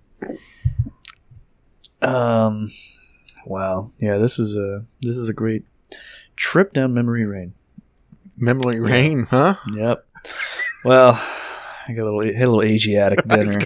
Um, 2.03 2.69
wow. 3.47 3.91
Yeah, 4.01 4.19
this 4.19 4.39
is 4.39 4.57
a 4.57 4.85
this 5.01 5.17
is 5.17 5.29
a 5.29 5.33
great 5.33 5.65
trip 6.37 6.73
down 6.73 6.95
memory 6.95 7.27
lane. 7.27 7.55
Memory 8.37 8.81
Rain, 8.81 9.27
huh? 9.31 9.55
Yep. 9.75 10.05
Well, 10.85 11.23
I 11.89 11.93
got 11.93 12.03
a 12.03 12.05
little 12.05 12.23
had 12.23 12.47
a 12.47 12.51
little 12.51 12.63
Asiatic 12.63 13.27
dinner. 13.29 13.59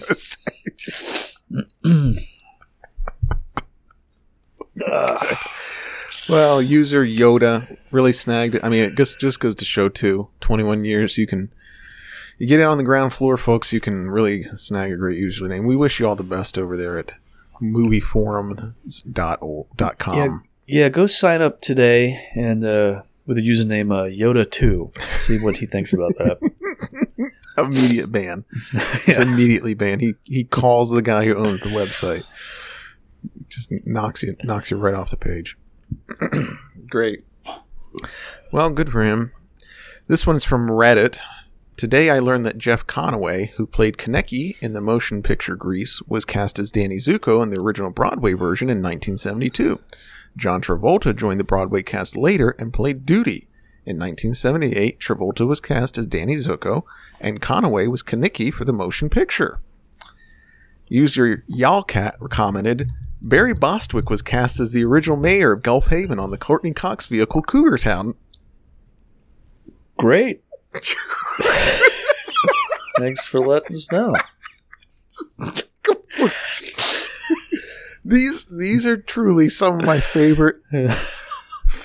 Well, 6.28 6.60
user 6.60 7.04
Yoda 7.06 7.76
really 7.92 8.12
snagged 8.12 8.56
it. 8.56 8.64
I 8.64 8.68
mean, 8.68 8.82
it 8.82 8.96
just 8.96 9.20
just 9.20 9.38
goes 9.40 9.54
to 9.56 9.64
show 9.64 9.88
too. 9.88 10.28
Twenty 10.40 10.64
one 10.64 10.84
years, 10.84 11.16
you 11.16 11.26
can 11.26 11.52
you 12.38 12.46
get 12.46 12.60
it 12.60 12.64
on 12.64 12.78
the 12.78 12.84
ground 12.84 13.12
floor, 13.12 13.36
folks. 13.36 13.72
You 13.72 13.80
can 13.80 14.10
really 14.10 14.44
snag 14.56 14.92
a 14.92 14.96
great 14.96 15.18
username. 15.20 15.66
We 15.66 15.76
wish 15.76 16.00
you 16.00 16.08
all 16.08 16.16
the 16.16 16.22
best 16.24 16.58
over 16.58 16.76
there 16.76 16.98
at 16.98 17.12
movieforum.com. 17.62 18.74
Yeah, 20.66 20.66
yeah. 20.66 20.88
Go 20.88 21.06
sign 21.06 21.42
up 21.42 21.60
today 21.60 22.20
and 22.34 22.64
uh, 22.64 23.02
with 23.24 23.36
the 23.36 23.48
username 23.48 23.92
uh, 23.92 24.08
Yoda 24.10 24.50
Two. 24.50 24.90
See 25.12 25.38
what 25.38 25.56
he 25.56 25.66
thinks 25.66 25.92
about 25.92 26.12
that. 26.18 26.38
Immediate 27.64 28.12
ban. 28.12 28.44
Just 29.06 29.20
immediately 29.20 29.74
banned. 29.74 30.00
He 30.00 30.14
he 30.24 30.44
calls 30.44 30.90
the 30.90 31.02
guy 31.02 31.24
who 31.24 31.36
owns 31.36 31.60
the 31.60 31.68
website. 31.68 32.24
Just 33.48 33.72
knocks 33.84 34.22
you 34.22 34.34
knocks 34.44 34.70
you 34.70 34.76
right 34.76 34.94
off 34.94 35.10
the 35.10 35.16
page. 35.16 35.56
Great. 36.88 37.24
Well, 38.52 38.70
good 38.70 38.90
for 38.90 39.02
him. 39.02 39.32
This 40.06 40.26
one's 40.26 40.44
from 40.44 40.68
Reddit. 40.68 41.18
Today 41.76 42.10
I 42.10 42.20
learned 42.20 42.46
that 42.46 42.58
Jeff 42.58 42.86
Conaway, 42.86 43.52
who 43.54 43.66
played 43.66 43.98
Kenickie 43.98 44.60
in 44.62 44.72
the 44.72 44.80
motion 44.80 45.22
picture 45.22 45.56
Grease, 45.56 46.00
was 46.02 46.24
cast 46.24 46.58
as 46.58 46.72
Danny 46.72 46.96
Zuko 46.96 47.42
in 47.42 47.50
the 47.50 47.60
original 47.60 47.90
Broadway 47.90 48.32
version 48.32 48.68
in 48.68 48.78
1972. 48.78 49.80
John 50.36 50.62
Travolta 50.62 51.14
joined 51.14 51.40
the 51.40 51.44
Broadway 51.44 51.82
cast 51.82 52.16
later 52.16 52.50
and 52.58 52.72
played 52.72 53.04
Doody. 53.04 53.48
In 53.86 53.98
1978, 53.98 54.98
Travolta 54.98 55.46
was 55.46 55.60
cast 55.60 55.96
as 55.96 56.08
Danny 56.08 56.34
Zuko, 56.34 56.82
and 57.20 57.40
Conaway 57.40 57.88
was 57.88 58.02
Kenickie 58.02 58.52
for 58.52 58.64
the 58.64 58.72
motion 58.72 59.08
picture. 59.08 59.60
User 60.88 61.44
Y'allcat 61.48 62.28
commented, 62.28 62.90
Barry 63.22 63.54
Bostwick 63.54 64.10
was 64.10 64.22
cast 64.22 64.58
as 64.58 64.72
the 64.72 64.84
original 64.84 65.16
mayor 65.16 65.52
of 65.52 65.62
Gulf 65.62 65.86
Haven 65.86 66.18
on 66.18 66.32
the 66.32 66.36
Courteney 66.36 66.72
Cox 66.72 67.06
vehicle 67.06 67.42
Cougar 67.42 67.78
Town. 67.78 68.16
Great. 69.96 70.42
Thanks 72.98 73.28
for 73.28 73.38
letting 73.38 73.76
us 73.76 73.92
know. 73.92 74.16
These 78.04 78.46
these 78.46 78.84
are 78.86 78.96
truly 78.96 79.48
some 79.48 79.80
of 79.80 79.86
my 79.86 79.98
favorite 80.00 80.56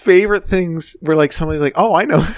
favorite 0.04 0.44
things 0.44 0.96
where 1.02 1.16
like 1.16 1.32
somebody's 1.34 1.62
like, 1.62 1.74
"Oh, 1.76 1.96
I 1.96 2.06
know. 2.06 2.26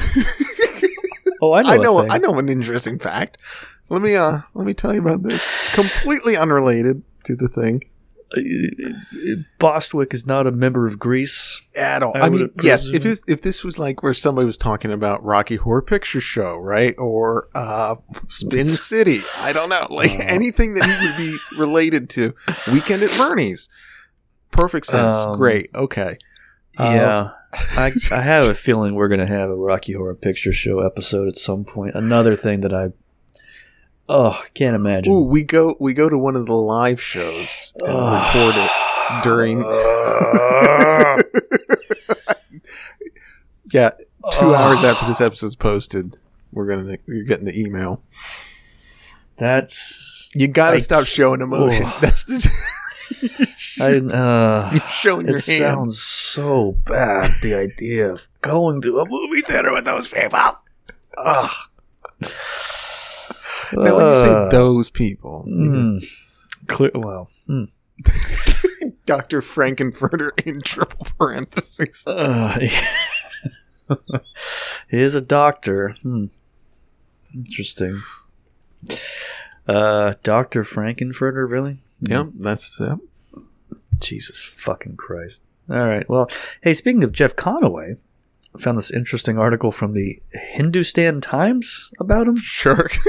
Oh, 1.42 1.52
I 1.52 1.62
know. 1.62 1.70
I 1.72 1.78
know. 1.78 2.06
I 2.10 2.18
know 2.20 2.40
an 2.40 2.48
interesting 2.48 2.98
fact. 2.98 3.42
Let 3.90 4.02
me 4.02 4.16
uh 4.16 4.40
let 4.54 4.66
me 4.66 4.74
tell 4.74 4.94
you 4.94 5.02
about 5.02 5.24
this. 5.24 5.76
Completely 5.76 6.38
unrelated 6.38 7.04
to 7.26 7.36
the 7.36 7.50
thing 7.50 7.82
Bostwick 9.60 10.14
is 10.14 10.26
not 10.26 10.48
a 10.48 10.52
member 10.52 10.88
of 10.88 10.98
Grease. 11.00 11.62
at 11.76 12.02
all. 12.02 12.14
I 12.16 12.28
I, 12.28 12.30
mean, 12.30 12.50
yes, 12.62 12.88
if 12.88 13.06
it, 13.06 13.20
if 13.28 13.42
this 13.42 13.64
was 13.64 13.78
like 13.78 14.02
where 14.04 14.14
somebody 14.14 14.46
was 14.46 14.58
talking 14.58 14.92
about 14.92 15.24
Rocky 15.24 15.56
Horror 15.58 15.82
Picture 15.82 16.22
Show, 16.22 16.58
right, 16.58 16.96
or 16.98 17.48
uh, 17.54 17.96
Spin 18.30 18.74
City, 18.74 19.20
I 19.40 19.54
don't 19.54 19.70
know, 19.70 19.88
like 19.90 20.12
Uh. 20.12 20.24
anything 20.26 20.74
that 20.76 20.86
he 20.86 21.06
would 21.06 21.18
be 21.18 21.38
related 21.60 22.10
to, 22.12 22.34
Weekend 22.72 23.04
at 23.04 23.12
Bernie's, 23.18 23.70
perfect 24.52 24.86
sense, 24.88 25.18
Um, 25.18 25.36
great, 25.38 25.70
okay, 25.76 26.18
Uh, 26.18 26.33
Yeah. 26.80 27.20
Um, 27.20 27.32
I, 27.54 27.92
I 28.12 28.22
have 28.22 28.48
a 28.50 28.56
feeling 28.56 28.96
we're 28.96 29.08
going 29.08 29.20
to 29.20 29.28
have 29.28 29.50
a 29.50 29.56
Rocky 29.56 29.94
Horror 29.94 30.16
Picture 30.16 30.52
Show 30.54 30.80
episode 30.80 31.28
at 31.28 31.36
some 31.36 31.64
point. 31.66 31.94
Another 31.94 32.36
thing 32.36 32.62
that 32.62 32.74
I, 32.74 32.94
oh, 34.10 34.44
can't 34.54 34.76
imagine. 34.76 35.14
Ooh, 35.14 35.26
we 35.26 35.44
go 35.44 35.76
we 35.80 35.94
go 35.94 36.10
to 36.10 36.18
one 36.18 36.36
of 36.36 36.48
the 36.48 36.56
live 36.56 37.00
shows 37.02 37.74
and 37.76 37.94
record 37.94 38.56
it 38.58 38.72
during. 39.24 39.60
yeah, 43.72 43.92
two 44.32 44.56
hours 44.56 44.84
after 44.84 45.06
this 45.06 45.22
episode's 45.22 45.56
posted, 45.56 46.18
we're 46.52 46.68
gonna 46.68 46.98
you're 47.08 47.24
getting 47.24 47.46
the 47.46 47.60
email. 47.60 48.02
That's 49.38 50.32
You 50.36 50.48
gotta 50.48 50.80
stop 50.80 51.06
showing 51.06 51.42
emotion. 51.42 51.86
Oh. 51.86 51.90
Ugh. 51.90 51.98
That's 52.02 52.26
the 52.26 52.50
I. 53.82 53.98
Uh, 54.14 54.70
you're 54.72 54.80
showing 54.82 55.28
your 55.28 55.38
it 55.38 55.46
hand. 55.46 55.60
sounds 55.60 56.02
so 56.02 56.78
bad. 56.86 57.32
The 57.42 57.56
idea 57.56 58.12
of 58.12 58.28
going 58.42 58.82
to 58.82 59.00
a 59.00 59.06
movie 59.08 59.42
theater 59.42 59.74
with 59.74 59.86
those 59.86 60.08
people. 60.08 60.40
Ugh. 61.18 61.52
now, 63.74 63.98
when 63.98 64.08
you 64.10 64.16
say 64.16 64.30
Uh, 64.30 64.50
those 64.50 64.90
people, 64.90 65.46
mm, 65.48 66.04
clear. 66.68 66.92
Well. 66.96 67.30
mm. 67.48 67.70
Doctor 69.06 69.42
Frank-N-Furter 69.42 70.32
in 70.46 70.62
triple 70.62 71.06
parentheses. 71.18 72.06
Uh, 72.08 72.58
he 74.90 75.02
is 75.02 75.14
a 75.16 75.22
doctor. 75.22 75.96
Hmm. 76.02 76.26
Interesting. 77.34 78.02
Uh, 79.68 80.14
Doctor 80.24 80.64
Frank-N-Furter, 80.64 81.50
really? 81.50 81.82
Yep, 82.02 82.28
that's 82.40 82.80
uh, 82.82 82.98
Jesus 84.04 84.44
fucking 84.44 84.98
Christ. 84.98 85.44
All 85.70 85.88
right. 85.88 86.08
Well, 86.10 86.30
hey, 86.62 86.74
speaking 86.74 87.04
of 87.04 87.12
Jeff 87.12 87.36
Conaway, 87.36 87.98
I 88.56 88.60
found 88.60 88.78
this 88.78 88.92
interesting 88.92 89.38
article 89.38 89.72
from 89.72 89.94
the 89.94 90.22
Hindustan 90.32 91.22
Times 91.22 91.92
about 92.00 92.28
him. 92.28 92.36
sure. 92.38 92.90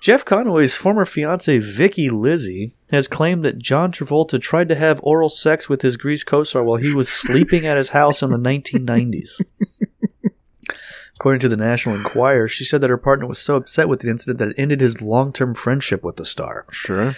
Jeff 0.00 0.24
Conaway's 0.24 0.76
former 0.76 1.04
fiancee 1.04 1.58
Vikki 1.58 2.08
Lizzi 2.08 2.70
has 2.92 3.08
claimed 3.08 3.44
that 3.44 3.58
John 3.58 3.90
Travolta 3.90 4.40
tried 4.40 4.68
to 4.68 4.76
have 4.76 5.00
oral 5.02 5.28
sex 5.28 5.68
with 5.68 5.82
his 5.82 5.96
Grease 5.96 6.22
co-star 6.22 6.62
while 6.62 6.76
he 6.80 6.94
was 6.94 7.08
sleeping 7.08 7.66
at 7.66 7.76
his 7.76 7.88
house 7.88 8.22
in 8.22 8.30
the 8.30 8.36
1990s. 8.36 9.42
According 11.16 11.40
to 11.40 11.48
the 11.48 11.56
National 11.56 11.96
Enquirer, 11.96 12.46
she 12.46 12.64
said 12.64 12.82
that 12.82 12.90
her 12.90 12.98
partner 12.98 13.26
was 13.26 13.40
so 13.40 13.56
upset 13.56 13.88
with 13.88 14.00
the 14.00 14.10
incident 14.10 14.38
that 14.38 14.50
it 14.50 14.54
ended 14.58 14.80
his 14.80 15.02
long-term 15.02 15.54
friendship 15.54 16.04
with 16.04 16.16
the 16.16 16.24
star. 16.24 16.66
sure. 16.70 17.14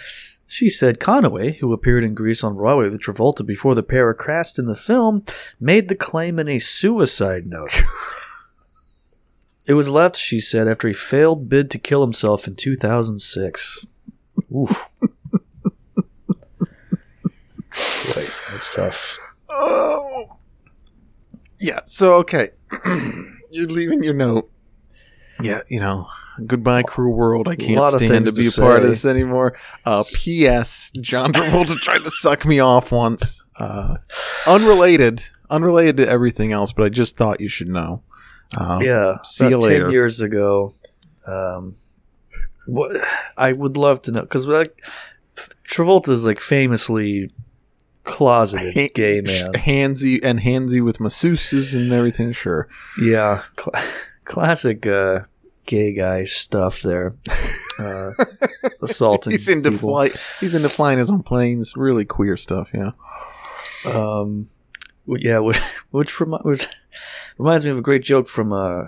She 0.51 0.67
said 0.67 0.99
Conaway, 0.99 1.59
who 1.59 1.71
appeared 1.73 2.03
in 2.03 2.15
Grease 2.15 2.43
on 2.43 2.55
Broadway 2.55 2.85
with 2.85 2.99
Travolta 2.99 3.45
before 3.45 3.75
the 3.75 3.83
pair 3.83 4.11
crashed 4.15 4.57
in 4.57 4.65
the 4.65 4.73
film, 4.73 5.23
made 5.59 5.89
the 5.89 5.95
claim 5.95 6.39
in 6.39 6.47
a 6.47 6.57
suicide 6.57 7.45
note. 7.45 7.69
it 9.67 9.75
was 9.75 9.91
left, 9.91 10.15
she 10.15 10.39
said, 10.39 10.67
after 10.67 10.87
he 10.87 10.93
failed 10.95 11.49
bid 11.49 11.69
to 11.69 11.77
kill 11.77 12.01
himself 12.01 12.47
in 12.47 12.55
2006. 12.55 13.85
Oof. 14.51 14.89
Boy, 18.07 18.25
that's 18.51 18.73
tough. 18.73 19.19
Oh. 19.51 20.39
Yeah. 21.59 21.81
So 21.85 22.15
okay, 22.15 22.49
you're 23.51 23.67
leaving 23.67 24.03
your 24.03 24.15
note. 24.15 24.49
Yeah. 25.43 25.61
You 25.67 25.79
know. 25.79 26.09
Goodbye, 26.45 26.83
cruel 26.83 27.13
world. 27.15 27.47
I 27.47 27.55
can't 27.55 27.85
stand 27.87 28.25
to 28.27 28.33
be 28.33 28.43
to 28.43 28.61
a 28.61 28.63
part 28.65 28.83
of 28.83 28.89
this 28.89 29.05
anymore. 29.05 29.57
Uh, 29.85 30.03
P.S. 30.13 30.91
John 30.99 31.31
Travolta 31.33 31.75
tried 31.79 32.03
to 32.03 32.09
suck 32.11 32.45
me 32.45 32.59
off 32.59 32.91
once. 32.91 33.45
Uh, 33.59 33.97
unrelated, 34.47 35.21
unrelated 35.49 35.97
to 35.97 36.07
everything 36.09 36.51
else, 36.51 36.71
but 36.71 36.83
I 36.85 36.89
just 36.89 37.17
thought 37.17 37.41
you 37.41 37.47
should 37.49 37.67
know. 37.69 38.03
Uh, 38.57 38.79
Yeah. 38.81 39.17
see 39.23 39.45
about 39.45 39.51
you 39.51 39.57
later. 39.69 39.83
10 39.85 39.91
years 39.91 40.21
ago. 40.21 40.73
Um, 41.27 41.75
what 42.65 42.95
I 43.37 43.51
would 43.51 43.77
love 43.77 44.01
to 44.03 44.11
know 44.11 44.21
because 44.21 44.47
like 44.47 44.81
Travolta 45.67 46.09
is 46.09 46.23
like 46.25 46.39
famously 46.39 47.31
closeted 48.03 48.73
Ha- 48.75 48.87
gay 48.95 49.21
man. 49.21 49.51
handsy 49.53 50.19
and 50.23 50.39
handsy 50.39 50.83
with 50.83 50.97
masseuses 50.99 51.75
and 51.75 51.91
everything. 51.91 52.31
Sure. 52.31 52.67
Yeah, 53.01 53.43
cl- 53.59 53.83
classic 54.25 54.85
uh, 54.87 55.21
gay 55.69 55.93
guy 55.93 56.23
stuff 56.25 56.81
there. 56.81 57.15
Uh, 57.81 58.11
assaulting. 58.81 59.31
He's 59.31 59.47
into 59.47 59.71
people. 59.71 59.91
flight. 59.91 60.11
He's 60.41 60.53
into 60.53 60.67
flying 60.67 60.97
his 60.97 61.09
own 61.09 61.23
planes. 61.23 61.77
Really 61.77 62.03
queer 62.03 62.35
stuff. 62.35 62.71
Yeah. 62.73 62.91
Um, 63.85 64.49
yeah, 65.07 65.39
which 65.39 65.59
which, 65.91 66.19
remi- 66.19 66.41
which 66.41 66.67
reminds 67.37 67.63
me 67.63 67.71
of 67.71 67.77
a 67.77 67.81
great 67.81 68.03
joke 68.03 68.27
from 68.27 68.51
uh, 68.51 68.87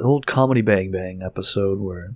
old 0.00 0.26
Comedy 0.26 0.62
Bang 0.62 0.90
Bang 0.90 1.22
episode 1.22 1.78
where 1.78 2.08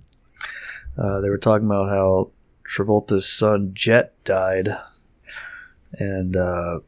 uh, 0.97 1.21
they 1.21 1.29
were 1.29 1.37
talking 1.37 1.67
about 1.67 1.89
how 1.89 2.31
Travolta's 2.65 3.31
son 3.31 3.69
Jet 3.75 4.15
died, 4.23 4.75
and 5.93 6.35
uh, 6.35 6.79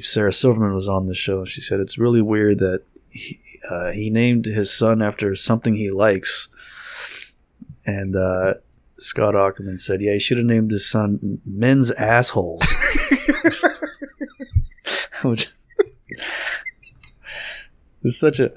Sarah 0.00 0.32
Silverman 0.32 0.74
was 0.74 0.88
on 0.88 1.06
the 1.06 1.14
show. 1.14 1.44
She 1.44 1.60
said 1.60 1.80
it's 1.80 1.98
really 1.98 2.22
weird 2.22 2.60
that 2.60 2.84
he, 3.10 3.40
uh, 3.68 3.90
he 3.90 4.10
named 4.10 4.46
his 4.46 4.72
son 4.72 5.02
after 5.02 5.34
something 5.34 5.74
he 5.74 5.90
likes, 5.90 6.46
and 7.90 8.14
uh, 8.16 8.54
Scott 8.98 9.34
Aukerman 9.34 9.78
said, 9.80 10.00
"Yeah, 10.00 10.12
he 10.12 10.18
should 10.18 10.38
have 10.38 10.46
named 10.46 10.70
his 10.70 10.88
son 10.88 11.40
Men's 11.44 11.90
Assholes." 11.92 12.62
Which 15.22 15.50
it's 18.02 18.18
such 18.18 18.40
a. 18.40 18.52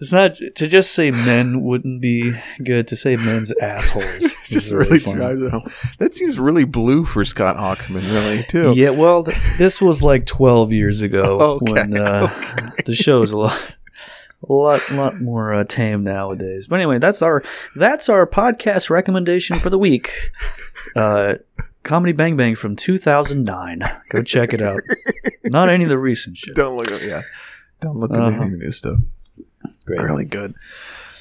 It's 0.00 0.12
not 0.12 0.36
to 0.56 0.66
just 0.66 0.90
say 0.92 1.12
men 1.12 1.62
wouldn't 1.62 2.02
be 2.02 2.32
good. 2.62 2.88
To 2.88 2.96
say 2.96 3.14
men's 3.16 3.52
assholes 3.62 4.20
Just 4.48 4.70
really, 4.70 4.86
really 4.86 4.98
funny. 4.98 5.16
drives 5.16 5.40
it 5.40 5.50
home. 5.52 5.62
That 6.00 6.14
seems 6.14 6.38
really 6.38 6.64
blue 6.64 7.04
for 7.04 7.24
Scott 7.24 7.56
Aukerman, 7.56 8.02
really 8.12 8.42
too. 8.42 8.72
Yeah, 8.76 8.90
well, 8.90 9.22
th- 9.22 9.38
this 9.56 9.80
was 9.80 10.02
like 10.02 10.26
12 10.26 10.72
years 10.72 11.00
ago 11.00 11.58
Okay, 11.62 11.72
when 11.72 12.00
uh, 12.00 12.26
the 12.84 12.94
show 12.94 13.22
is 13.22 13.30
a 13.30 13.38
lot, 13.38 13.76
a 14.48 14.52
lot, 14.52 14.80
lot 14.92 15.20
more 15.20 15.52
uh, 15.54 15.64
tame 15.64 16.02
nowadays. 16.04 16.68
But 16.68 16.76
anyway, 16.76 16.98
that's 16.98 17.22
our 17.22 17.42
that's 17.76 18.08
our 18.08 18.26
podcast 18.26 18.90
recommendation 18.90 19.58
for 19.58 19.70
the 19.70 19.78
week. 19.78 20.12
Uh, 20.94 21.36
Comedy 21.82 22.12
Bang 22.12 22.36
Bang 22.36 22.54
from 22.54 22.76
2009. 22.76 23.80
Go 24.10 24.22
check 24.22 24.52
it 24.52 24.60
out. 24.60 24.80
Not 25.44 25.70
any 25.70 25.82
of 25.84 25.90
the 25.90 25.98
recent 25.98 26.36
shit. 26.36 26.54
Don't 26.54 26.76
look 26.76 26.90
at 26.92 27.02
yeah. 27.02 27.22
Don't 27.80 27.96
look 27.96 28.10
at 28.12 28.18
Uh-huh. 28.20 28.36
any 28.36 28.44
of 28.44 28.50
the 28.52 28.58
new 28.58 28.70
stuff. 28.70 28.98
Great. 29.86 30.02
Really 30.02 30.26
good. 30.26 30.54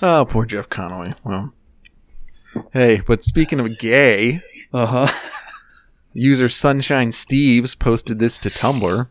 Oh, 0.02 0.26
poor 0.30 0.46
Jeff 0.46 0.70
Conway. 0.70 1.14
Well, 1.24 1.54
hey, 2.74 3.02
but 3.08 3.24
speaking 3.24 3.60
of 3.62 3.80
gay, 3.80 4.42
Uh 4.74 4.86
huh. 5.08 5.08
user 6.14 6.50
Sunshine 6.50 7.10
Steves 7.12 7.80
posted 7.80 8.20
this 8.20 8.38
to 8.40 8.50
Tumblr. 8.50 9.08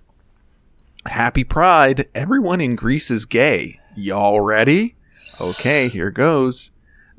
Happy 1.06 1.44
Pride! 1.44 2.06
Everyone 2.14 2.60
in 2.60 2.76
Grease 2.76 3.10
is 3.10 3.24
gay. 3.24 3.80
Y'all 3.96 4.40
ready? 4.40 4.94
Okay, 5.40 5.88
here 5.88 6.10
goes. 6.10 6.70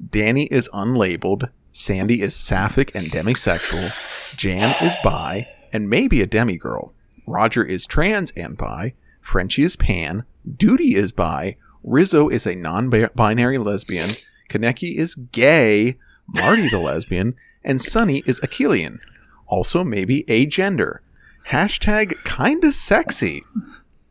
Danny 0.09 0.45
is 0.45 0.69
unlabeled. 0.73 1.49
Sandy 1.71 2.21
is 2.21 2.35
sapphic 2.35 2.93
and 2.95 3.07
demisexual. 3.07 4.35
Jan 4.35 4.75
is 4.83 4.95
bi 5.03 5.47
and 5.71 5.89
maybe 5.89 6.21
a 6.21 6.27
demigirl. 6.27 6.91
Roger 7.27 7.63
is 7.63 7.85
trans 7.85 8.31
and 8.31 8.57
bi. 8.57 8.93
Frenchie 9.21 9.63
is 9.63 9.75
pan. 9.75 10.23
Doody 10.49 10.95
is 10.95 11.11
bi. 11.11 11.57
Rizzo 11.83 12.29
is 12.29 12.47
a 12.47 12.55
non-binary 12.55 13.57
lesbian. 13.57 14.11
Kenickie 14.49 14.95
is 14.95 15.15
gay. 15.15 15.97
Marty's 16.27 16.73
a 16.73 16.79
lesbian. 16.79 17.35
And 17.63 17.81
Sonny 17.81 18.23
is 18.25 18.41
Achillean. 18.41 18.99
Also 19.47 19.83
maybe 19.83 20.29
a 20.29 20.45
gender. 20.45 21.01
Hashtag 21.49 22.13
kinda 22.23 22.71
sexy. 22.71 23.43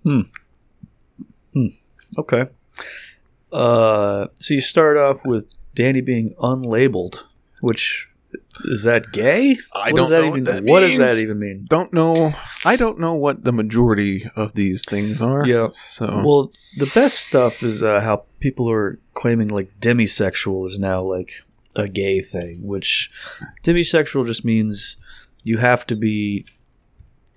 Hmm. 0.03 0.23
Hmm. 1.53 1.67
Okay. 2.19 2.47
Uh, 3.53 4.29
so 4.37 4.55
you 4.55 4.61
start 4.61 4.97
off 4.97 5.25
with 5.25 5.55
Danny 5.75 6.01
being 6.01 6.35
unlabeled, 6.39 7.23
which 7.61 8.09
is 8.65 8.85
that 8.85 9.13
gay? 9.13 9.57
I 9.75 9.93
What 9.93 9.97
don't 9.97 10.11
know 10.11 10.25
even 10.25 10.45
what 10.45 10.45
that 10.45 10.65
What 10.65 10.81
does 10.81 10.99
that 10.99 11.19
even 11.19 11.39
mean? 11.39 11.67
Don't 11.69 11.93
know. 11.93 12.35
I 12.65 12.77
don't 12.77 12.99
know 12.99 13.15
what 13.15 13.45
the 13.45 13.53
majority 13.53 14.25
of 14.37 14.55
these 14.55 14.85
things 14.85 15.21
are. 15.21 15.47
Yeah. 15.47 15.69
So 15.75 16.23
Well, 16.25 16.53
the 16.79 16.91
best 16.95 17.19
stuff 17.19 17.63
is 17.63 17.83
uh, 17.83 18.01
how 18.01 18.25
people 18.41 18.71
are 18.71 18.99
claiming 19.15 19.49
like 19.49 19.79
demisexual 19.81 20.67
is 20.67 20.79
now 20.79 21.03
like 21.03 21.43
a 21.77 21.89
gay 21.89 22.21
thing, 22.21 22.67
which 22.67 23.11
demisexual 23.63 24.27
just 24.27 24.45
means 24.45 24.97
you 25.45 25.59
have 25.59 25.87
to 25.87 25.97
be 25.97 26.47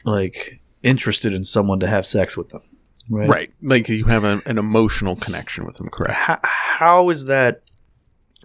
like 0.04 0.60
interested 0.84 1.34
in 1.34 1.44
someone 1.44 1.80
to 1.80 1.88
have 1.88 2.06
sex 2.06 2.38
with 2.38 2.50
them, 2.50 2.62
right? 3.10 3.30
right, 3.30 3.54
like 3.62 3.88
you 3.90 4.06
have 4.06 4.24
a, 4.24 4.42
an 4.46 4.58
emotional 4.58 5.16
connection 5.16 5.66
with 5.66 5.78
them. 5.78 5.88
Correct. 5.88 6.14
How, 6.14 6.40
how 6.44 7.10
is 7.10 7.26
that? 7.26 7.62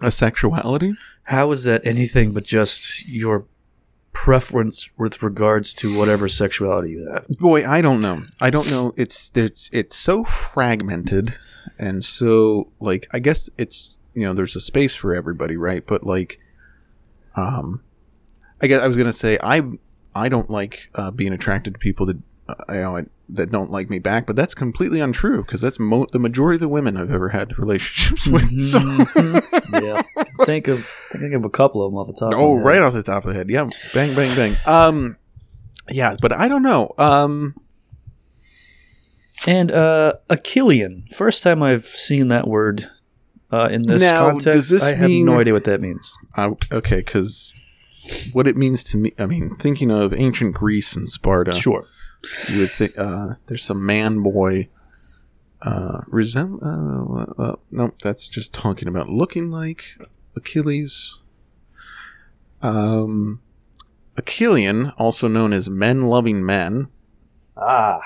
A 0.01 0.11
sexuality. 0.11 0.95
How 1.23 1.51
is 1.51 1.63
that 1.65 1.85
anything 1.85 2.31
but 2.31 2.43
just 2.43 3.07
your 3.07 3.45
preference 4.13 4.89
with 4.97 5.21
regards 5.21 5.73
to 5.75 5.95
whatever 5.97 6.27
sexuality 6.27 6.91
you 6.91 7.09
have? 7.11 7.27
Boy, 7.27 7.65
I 7.67 7.81
don't 7.81 8.01
know. 8.01 8.23
I 8.41 8.49
don't 8.49 8.69
know. 8.69 8.93
It's 8.97 9.31
it's 9.35 9.69
it's 9.71 9.95
so 9.95 10.23
fragmented 10.23 11.35
and 11.81 12.03
so 12.03 12.71
like 12.79 13.07
I 13.11 13.19
guess 13.19 13.49
it's 13.57 13.97
you 14.13 14.23
know 14.23 14.33
there's 14.33 14.55
a 14.55 14.61
space 14.61 14.95
for 14.95 15.13
everybody, 15.13 15.57
right? 15.57 15.85
But 15.85 16.03
like, 16.03 16.39
um, 17.35 17.83
I 18.61 18.67
guess 18.67 18.81
I 18.81 18.87
was 18.87 18.97
gonna 18.97 19.13
say 19.13 19.37
I 19.41 19.63
I 20.15 20.29
don't 20.29 20.49
like 20.49 20.89
uh, 20.95 21.11
being 21.11 21.33
attracted 21.33 21.73
to 21.73 21.79
people 21.79 22.05
that 22.05 22.17
uh, 22.47 22.55
you 22.69 22.81
know 22.81 23.05
that 23.33 23.49
don't 23.51 23.71
like 23.71 23.89
me 23.89 23.99
back, 23.99 24.25
but 24.27 24.35
that's 24.35 24.53
completely 24.53 24.99
untrue 24.99 25.41
because 25.43 25.61
that's 25.61 25.79
mo- 25.79 26.07
the 26.11 26.19
majority 26.19 26.55
of 26.57 26.59
the 26.61 26.67
women 26.69 26.97
I've 26.97 27.11
ever 27.11 27.29
had 27.29 27.57
relationships 27.57 28.27
with. 28.27 28.61
So. 28.61 28.79
yeah, 29.81 30.01
think 30.45 30.67
of 30.67 30.85
think 31.11 31.33
of 31.33 31.45
a 31.45 31.49
couple 31.49 31.83
of 31.85 31.91
them 31.91 31.97
off 31.97 32.07
the 32.07 32.13
top. 32.13 32.33
Oh, 32.35 32.57
of 32.57 32.63
right 32.63 32.81
off 32.81 32.93
the 32.93 33.03
top 33.03 33.23
of 33.23 33.29
the 33.29 33.35
head. 33.35 33.49
Yeah. 33.49 33.69
Bang, 33.93 34.13
bang, 34.15 34.35
bang. 34.35 34.55
Um, 34.65 35.17
yeah, 35.89 36.15
but 36.21 36.31
I 36.31 36.47
don't 36.47 36.63
know. 36.63 36.93
Um, 36.97 37.55
And 39.47 39.71
uh, 39.71 40.13
Achillean. 40.29 41.11
First 41.13 41.41
time 41.43 41.63
I've 41.63 41.85
seen 41.85 42.27
that 42.27 42.47
word 42.47 42.87
uh, 43.51 43.69
in 43.71 43.81
this 43.83 44.01
Now, 44.03 44.29
context. 44.29 44.45
does 44.45 44.69
this 44.69 44.83
I 44.89 44.93
have 44.93 45.09
mean- 45.09 45.25
no 45.25 45.39
idea 45.39 45.53
what 45.53 45.63
that 45.63 45.81
means. 45.81 46.15
I, 46.35 46.51
okay, 46.71 46.97
because 46.99 47.53
what 48.33 48.45
it 48.47 48.55
means 48.55 48.83
to 48.85 48.97
me, 48.97 49.13
I 49.17 49.25
mean, 49.25 49.55
thinking 49.57 49.89
of 49.91 50.13
ancient 50.13 50.53
Greece 50.55 50.95
and 50.95 51.09
Sparta, 51.09 51.53
Sure. 51.53 51.85
You 52.49 52.59
would 52.61 52.71
think 52.71 52.97
uh, 52.97 53.35
there's 53.47 53.63
some 53.63 53.85
man 53.85 54.21
boy 54.23 54.67
Uh, 55.63 56.01
resem- 56.09 56.59
uh, 56.63 57.41
uh, 57.41 57.55
nope, 57.69 57.95
that's 58.01 58.27
just 58.27 58.51
talking 58.53 58.87
about 58.87 59.09
looking 59.09 59.51
like 59.51 59.83
Achilles. 60.35 61.19
Um, 62.63 63.41
Achillean, 64.17 64.93
also 64.97 65.27
known 65.27 65.53
as 65.53 65.69
men 65.69 66.01
loving 66.05 66.45
men, 66.45 66.87
Ah. 67.57 67.99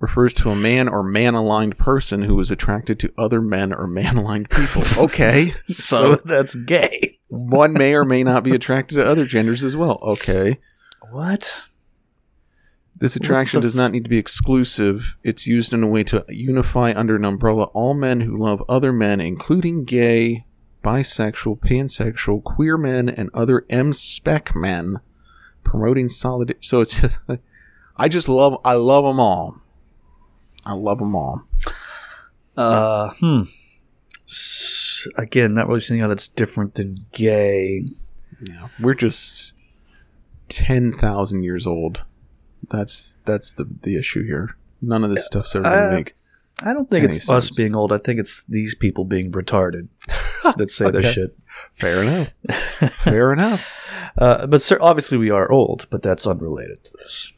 refers 0.00 0.32
to 0.34 0.50
a 0.50 0.56
man 0.56 0.88
or 0.88 1.02
man 1.02 1.34
aligned 1.34 1.76
person 1.78 2.22
who 2.22 2.38
is 2.40 2.50
attracted 2.50 2.98
to 3.00 3.12
other 3.18 3.40
men 3.40 3.72
or 3.72 3.86
man 3.86 4.16
aligned 4.16 4.50
people. 4.50 4.82
Okay. 5.04 5.52
So 5.68 6.14
so 6.14 6.14
that's 6.24 6.54
gay. 6.54 7.18
one 7.28 7.72
may 7.72 7.94
or 7.94 8.04
may 8.04 8.24
not 8.24 8.42
be 8.42 8.52
attracted 8.54 8.96
to 8.96 9.04
other 9.04 9.24
genders 9.26 9.62
as 9.62 9.76
well. 9.76 9.98
Okay. 10.02 10.58
What? 11.10 11.68
This 13.00 13.16
attraction 13.16 13.62
does 13.62 13.74
not 13.74 13.92
need 13.92 14.04
to 14.04 14.10
be 14.10 14.18
exclusive. 14.18 15.16
It's 15.22 15.46
used 15.46 15.72
in 15.72 15.82
a 15.82 15.86
way 15.88 16.04
to 16.04 16.22
unify 16.28 16.92
under 16.94 17.16
an 17.16 17.24
umbrella 17.24 17.64
all 17.72 17.94
men 17.94 18.20
who 18.20 18.36
love 18.36 18.62
other 18.68 18.92
men, 18.92 19.22
including 19.22 19.84
gay, 19.84 20.44
bisexual, 20.84 21.60
pansexual, 21.60 22.44
queer 22.44 22.76
men, 22.76 23.08
and 23.08 23.30
other 23.32 23.64
M 23.70 23.94
spec 23.94 24.54
men, 24.54 24.96
promoting 25.64 26.10
solid. 26.10 26.54
So 26.60 26.82
it's 26.82 27.00
just, 27.00 27.20
I 27.96 28.08
just 28.08 28.28
love, 28.28 28.60
I 28.66 28.74
love 28.74 29.04
them 29.04 29.18
all. 29.18 29.56
I 30.66 30.74
love 30.74 30.98
them 30.98 31.16
all. 31.16 31.48
Uh, 32.54 33.14
hmm. 33.18 33.42
S- 34.28 35.08
again, 35.16 35.54
not 35.54 35.68
really 35.68 35.80
seeing 35.80 36.00
how 36.00 36.08
that's 36.08 36.28
different 36.28 36.74
than 36.74 37.06
gay. 37.12 37.86
Yeah, 38.42 38.68
we're 38.78 38.92
just 38.94 39.54
ten 40.50 40.92
thousand 40.92 41.44
years 41.44 41.66
old. 41.66 42.04
That's 42.70 43.16
that's 43.24 43.52
the 43.54 43.64
the 43.64 43.96
issue 43.96 44.24
here. 44.24 44.56
None 44.82 45.04
of 45.04 45.10
this 45.10 45.26
stuff's 45.26 45.54
ever 45.54 45.64
gonna 45.64 45.86
Uh, 45.88 45.90
make. 45.96 46.14
I 46.62 46.72
don't 46.74 46.90
think 46.90 47.04
Any 47.04 47.16
it's 47.16 47.30
us 47.30 47.56
being 47.56 47.74
old. 47.74 47.90
I 47.92 47.98
think 47.98 48.20
it's 48.20 48.44
these 48.44 48.74
people 48.74 49.04
being 49.04 49.32
retarded 49.32 49.88
that 50.56 50.70
say 50.70 50.90
this 50.90 51.12
shit. 51.12 51.36
Fair 51.46 52.02
enough. 52.02 52.34
Fair 52.92 53.32
enough. 53.32 54.12
Uh, 54.18 54.46
but 54.46 54.60
sir, 54.60 54.76
obviously 54.80 55.16
we 55.16 55.30
are 55.30 55.50
old, 55.50 55.86
but 55.90 56.02
that's 56.02 56.26
unrelated 56.26 56.84
to 56.84 56.90
this. 56.98 57.32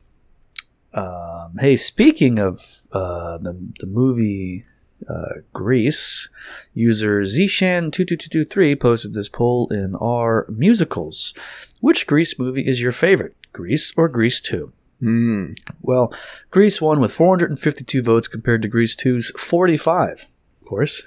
Um, 0.95 1.57
hey, 1.61 1.77
speaking 1.77 2.39
of 2.41 2.61
uh, 2.93 3.39
the 3.39 3.57
the 3.81 3.87
movie 3.87 4.65
uh, 5.09 5.41
Grease, 5.53 6.29
user 6.75 7.23
zshan22223 7.23 8.79
posted 8.81 9.15
this 9.15 9.29
poll 9.29 9.69
in 9.71 9.95
our 9.97 10.47
musicals. 10.49 11.33
Which 11.81 12.07
Grease 12.07 12.39
movie 12.39 12.67
is 12.67 12.81
your 12.81 12.93
favorite, 12.93 13.37
Grease 13.53 13.93
or 13.97 14.09
Grease 14.09 14.41
Two? 14.41 14.73
Mm. 15.03 15.59
Well, 15.81 16.13
Grease 16.51 16.81
won 16.81 17.01
with 17.01 17.13
452 17.13 18.03
votes 18.03 18.29
compared 18.29 18.63
to 18.63 18.69
Grease 18.69 18.95
2's 18.95 19.31
45. 19.39 20.29
Of 20.61 20.69
course, 20.69 21.03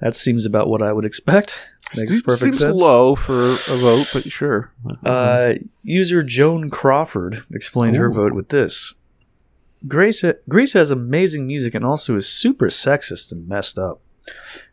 that 0.00 0.14
seems 0.14 0.44
about 0.46 0.68
what 0.68 0.82
I 0.82 0.92
would 0.92 1.04
expect. 1.04 1.62
Makes 1.96 2.10
Seems- 2.10 2.22
perfect 2.22 2.42
seems 2.54 2.58
sense. 2.58 2.74
low 2.74 3.16
for 3.16 3.46
a 3.46 3.76
vote, 3.78 4.10
but 4.12 4.30
sure. 4.30 4.70
Uh, 5.04 5.54
user 5.82 6.22
Joan 6.22 6.70
Crawford 6.70 7.42
explained 7.52 7.96
her 7.96 8.08
vote 8.10 8.32
with 8.32 8.50
this. 8.50 8.94
Grease, 9.88 10.22
Grease 10.48 10.74
has 10.74 10.92
amazing 10.92 11.48
music 11.48 11.74
and 11.74 11.84
also 11.84 12.14
is 12.14 12.28
super 12.28 12.66
sexist 12.68 13.32
and 13.32 13.48
messed 13.48 13.76
up. 13.76 14.00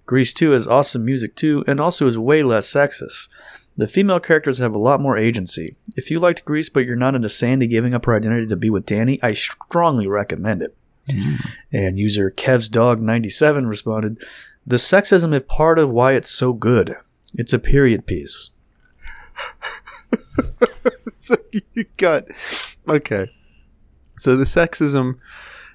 Grease 0.05 0.31
2 0.31 0.51
has 0.51 0.67
awesome 0.67 1.03
music 1.05 1.35
too 1.35 1.63
and 1.65 1.79
also 1.79 2.05
is 2.05 2.19
way 2.19 2.43
less 2.43 2.71
sexist. 2.71 3.29
The 3.77 3.87
female 3.87 4.19
characters 4.19 4.57
have 4.57 4.73
a 4.73 4.79
lot 4.79 4.99
more 4.99 5.17
agency. 5.17 5.75
If 5.95 6.09
you 6.09 6.19
liked 6.19 6.45
Grease 6.45 6.67
but 6.67 6.85
you're 6.85 6.95
not 6.95 7.15
into 7.15 7.29
Sandy 7.29 7.67
giving 7.67 7.93
up 7.93 8.05
her 8.05 8.15
identity 8.15 8.47
to 8.47 8.55
be 8.55 8.69
with 8.69 8.87
Danny, 8.87 9.19
I 9.21 9.33
strongly 9.33 10.07
recommend 10.07 10.63
it. 10.63 10.75
Hmm. 11.09 11.35
And 11.71 11.99
user 11.99 12.31
Kev's 12.31 12.69
Dog 12.69 13.01
97 13.01 13.67
responded, 13.67 14.17
The 14.65 14.77
sexism 14.77 15.33
is 15.33 15.43
part 15.43 15.79
of 15.79 15.91
why 15.91 16.13
it's 16.13 16.29
so 16.29 16.53
good. 16.53 16.97
It's 17.35 17.53
a 17.53 17.59
period 17.59 18.07
piece. 18.07 18.49
so 21.11 21.35
you 21.51 21.85
got 21.97 22.23
okay. 22.87 23.29
So 24.17 24.35
the 24.35 24.45
sexism 24.45 25.19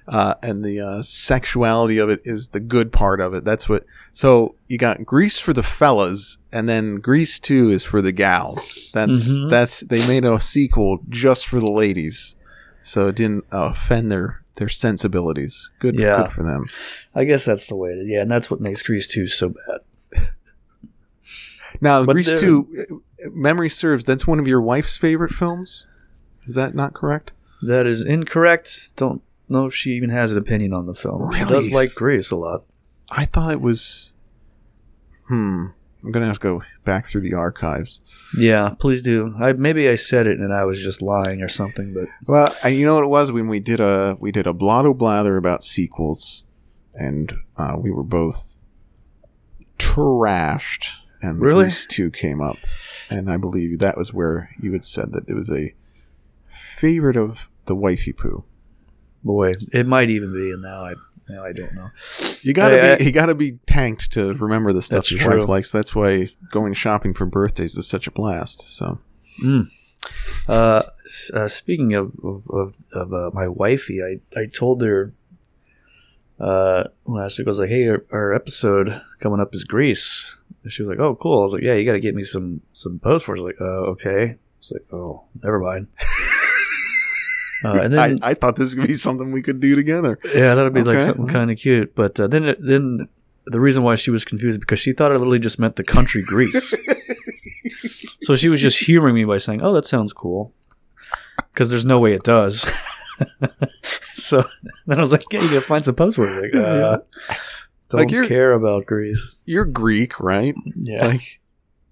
uh, 0.07 0.35
and 0.41 0.63
the 0.63 0.79
uh, 0.79 1.01
sexuality 1.01 1.97
of 1.97 2.09
it 2.09 2.21
is 2.25 2.49
the 2.49 2.59
good 2.59 2.91
part 2.91 3.19
of 3.21 3.33
it. 3.33 3.43
That's 3.43 3.67
what. 3.69 3.85
So 4.11 4.55
you 4.67 4.77
got 4.77 5.05
Grease 5.05 5.39
for 5.39 5.53
the 5.53 5.63
fellas, 5.63 6.37
and 6.51 6.67
then 6.67 6.95
Grease 6.97 7.39
Two 7.39 7.69
is 7.69 7.83
for 7.83 8.01
the 8.01 8.11
gals. 8.11 8.89
That's 8.93 9.29
Mhm. 9.29 9.49
that's 9.49 9.79
they 9.81 10.05
made 10.07 10.25
a 10.25 10.39
sequel 10.39 10.99
just 11.09 11.47
for 11.47 11.59
the 11.59 11.69
ladies, 11.71 12.35
so 12.83 13.07
it 13.07 13.15
didn't 13.15 13.45
uh, 13.51 13.69
offend 13.71 14.11
their 14.11 14.41
their 14.57 14.69
sensibilities. 14.69 15.69
Good, 15.79 15.97
Yeah. 15.97 16.17
good 16.23 16.31
for 16.31 16.43
them. 16.43 16.65
I 17.15 17.23
guess 17.23 17.43
that's 17.45 17.65
the 17.67 17.75
way 17.75 17.89
it 17.91 17.99
is. 18.03 18.09
Yeah, 18.09 18.21
and 18.21 18.29
that's 18.29 18.51
what 18.51 18.61
makes 18.61 18.83
Grease 18.83 19.07
2 19.07 19.25
so 19.27 19.49
bad. 19.49 19.79
Now, 21.81 22.05
But 22.05 22.13
Grease 22.13 22.39
Two, 22.39 23.01
memory 23.31 23.69
serves, 23.69 24.05
that's 24.05 24.27
one 24.27 24.39
of 24.39 24.47
your 24.47 24.61
wife's 24.61 24.95
favorite 24.95 25.31
films. 25.31 25.87
Is 26.45 26.55
that 26.55 26.75
not 26.75 26.93
correct? 26.93 27.31
That 27.63 27.87
is 27.87 28.03
incorrect. 28.05 28.89
Don't 28.95 29.21
know 29.49 29.65
if 29.65 29.75
she 29.75 29.91
even 29.91 30.09
has 30.09 30.31
an 30.31 30.37
opinion 30.37 30.73
on 30.73 30.85
the 30.85 30.93
film. 30.95 31.31
She 31.33 31.43
does 31.45 31.71
like 31.71 31.93
Grease 31.95 32.31
a 32.31 32.35
lot. 32.35 32.63
I 33.11 33.25
thought 33.25 33.51
it 33.51 33.61
was. 33.61 34.13
Hmm. 35.27 35.67
I'm 36.03 36.11
gonna 36.11 36.25
have 36.25 36.39
to 36.39 36.41
go 36.41 36.63
back 36.83 37.05
through 37.05 37.21
the 37.21 37.33
archives. 37.33 38.01
Yeah, 38.37 38.75
please 38.77 39.01
do. 39.01 39.33
I 39.39 39.53
maybe 39.53 39.87
I 39.87 39.95
said 39.95 40.27
it 40.27 40.37
and 40.39 40.53
I 40.53 40.65
was 40.65 40.83
just 40.83 41.01
lying 41.01 41.41
or 41.41 41.47
something, 41.47 41.93
but 41.93 42.09
Well, 42.27 42.53
and 42.61 42.75
you 42.75 42.85
know 42.85 42.95
what 42.95 43.05
it 43.05 43.07
was 43.07 43.31
when 43.31 43.47
we 43.47 43.61
did 43.61 43.79
a 43.79 44.17
we 44.19 44.31
did 44.33 44.45
a 44.45 44.53
blotto 44.53 44.93
blather 44.93 45.37
about 45.37 45.63
sequels, 45.63 46.43
and 46.93 47.33
uh, 47.55 47.77
we 47.81 47.89
were 47.89 48.03
both 48.03 48.57
trashed, 49.77 50.89
and 51.21 51.39
Really? 51.39 51.65
Grease 51.65 51.87
Two 51.87 52.11
came 52.11 52.41
up, 52.41 52.57
and 53.09 53.31
I 53.31 53.37
believe 53.37 53.79
that 53.79 53.97
was 53.97 54.13
where 54.13 54.49
you 54.61 54.73
had 54.73 54.83
said 54.83 55.13
that 55.13 55.29
it 55.29 55.33
was 55.33 55.49
a 55.49 55.71
favorite 56.47 57.15
of 57.17 57.47
the 57.65 57.75
wifey 57.75 58.11
poo. 58.13 58.43
Boy, 59.23 59.51
it 59.71 59.85
might 59.87 60.09
even 60.09 60.33
be. 60.33 60.51
And 60.51 60.61
now 60.61 60.85
I 60.85 60.93
now 61.29 61.43
I 61.45 61.53
don't 61.53 61.73
know. 61.73 61.89
You 62.41 62.53
gotta 62.53 62.81
I- 62.81 62.93
I- 62.93 62.97
be 62.97 63.03
you 63.05 63.11
gotta 63.11 63.35
be 63.35 63.59
tanked 63.65 64.11
to 64.13 64.33
remember 64.33 64.73
the 64.73 64.81
stuff 64.81 65.09
your 65.11 65.19
true. 65.19 65.39
wife 65.39 65.49
likes. 65.49 65.71
That's 65.71 65.95
why 65.95 66.27
going 66.51 66.73
shopping 66.73 67.13
for 67.13 67.25
birthdays 67.25 67.77
is 67.77 67.87
such 67.87 68.07
a 68.07 68.11
blast. 68.11 68.67
So 68.69 68.99
Uh, 70.49 70.81
uh, 71.33 71.47
speaking 71.47 71.93
of 71.93 72.13
of, 72.23 72.43
of, 72.49 72.77
of 72.93 73.13
uh, 73.13 73.31
my 73.33 73.47
wifey, 73.47 73.99
I, 74.03 74.19
I 74.39 74.45
told 74.47 74.81
her 74.81 75.13
uh, 76.39 76.85
last 77.05 77.37
week 77.37 77.47
I 77.47 77.49
was 77.51 77.59
like, 77.59 77.69
"Hey, 77.69 77.87
our, 77.87 78.03
our 78.11 78.33
episode 78.33 79.01
coming 79.19 79.39
up 79.39 79.55
is 79.55 79.63
Grease." 79.63 80.35
And 80.63 80.71
she 80.71 80.81
was 80.81 80.89
like, 80.89 80.99
"Oh, 80.99 81.15
cool." 81.15 81.39
I 81.39 81.43
was 81.43 81.53
like, 81.53 81.61
"Yeah, 81.63 81.75
you 81.75 81.85
got 81.85 81.93
to 81.93 81.99
get 82.01 82.15
me 82.15 82.23
some 82.23 82.61
some 82.73 82.99
posts 82.99 83.25
for." 83.25 83.35
it." 83.35 83.37
She's 83.37 83.45
like, 83.45 83.61
"Uh, 83.61 83.91
okay." 83.91 84.35
It's 84.59 84.71
like, 84.73 84.83
"Oh, 84.91 85.23
never 85.41 85.59
mind." 85.59 85.87
uh, 87.63 87.73
and 87.73 87.93
then 87.93 88.19
I, 88.21 88.31
I 88.31 88.33
thought 88.33 88.55
this 88.55 88.73
could 88.73 88.87
be 88.87 88.93
something 88.93 89.31
we 89.31 89.41
could 89.41 89.59
do 89.59 89.75
together. 89.75 90.19
yeah, 90.33 90.55
that'd 90.55 90.73
be 90.73 90.83
like 90.83 91.01
something 91.01 91.27
kind 91.27 91.51
of 91.51 91.57
cute. 91.57 91.95
But 91.95 92.19
uh, 92.19 92.27
then 92.27 92.55
then 92.59 93.07
the 93.45 93.59
reason 93.59 93.83
why 93.83 93.95
she 93.95 94.11
was 94.11 94.25
confused 94.25 94.59
because 94.59 94.79
she 94.79 94.91
thought 94.91 95.11
it 95.11 95.15
literally 95.15 95.39
just 95.39 95.59
meant 95.59 95.75
the 95.75 95.83
country 95.83 96.23
Greece. 96.23 96.73
so 98.21 98.35
she 98.35 98.49
was 98.49 98.61
just 98.61 98.79
humoring 98.79 99.15
me 99.15 99.25
by 99.25 99.37
saying, 99.37 99.61
"Oh, 99.61 99.73
that 99.73 99.85
sounds 99.85 100.13
cool," 100.13 100.53
because 101.51 101.69
there's 101.69 101.85
no 101.85 101.99
way 101.99 102.13
it 102.13 102.23
does. 102.23 102.65
so 104.15 104.43
then 104.85 104.97
I 104.97 105.01
was 105.01 105.11
like, 105.11 105.23
"Yeah, 105.31 105.41
you 105.41 105.47
gotta 105.49 105.61
find 105.61 105.83
some 105.83 105.95
post 105.95 106.17
words." 106.17 106.41
Like, 106.41 106.55
uh, 106.55 106.99
don't 107.89 108.11
Like 108.11 108.27
care 108.27 108.53
about 108.53 108.85
Greece. 108.85 109.39
You're 109.45 109.65
Greek, 109.65 110.19
right? 110.19 110.55
Yeah. 110.75 111.07
Like, 111.07 111.41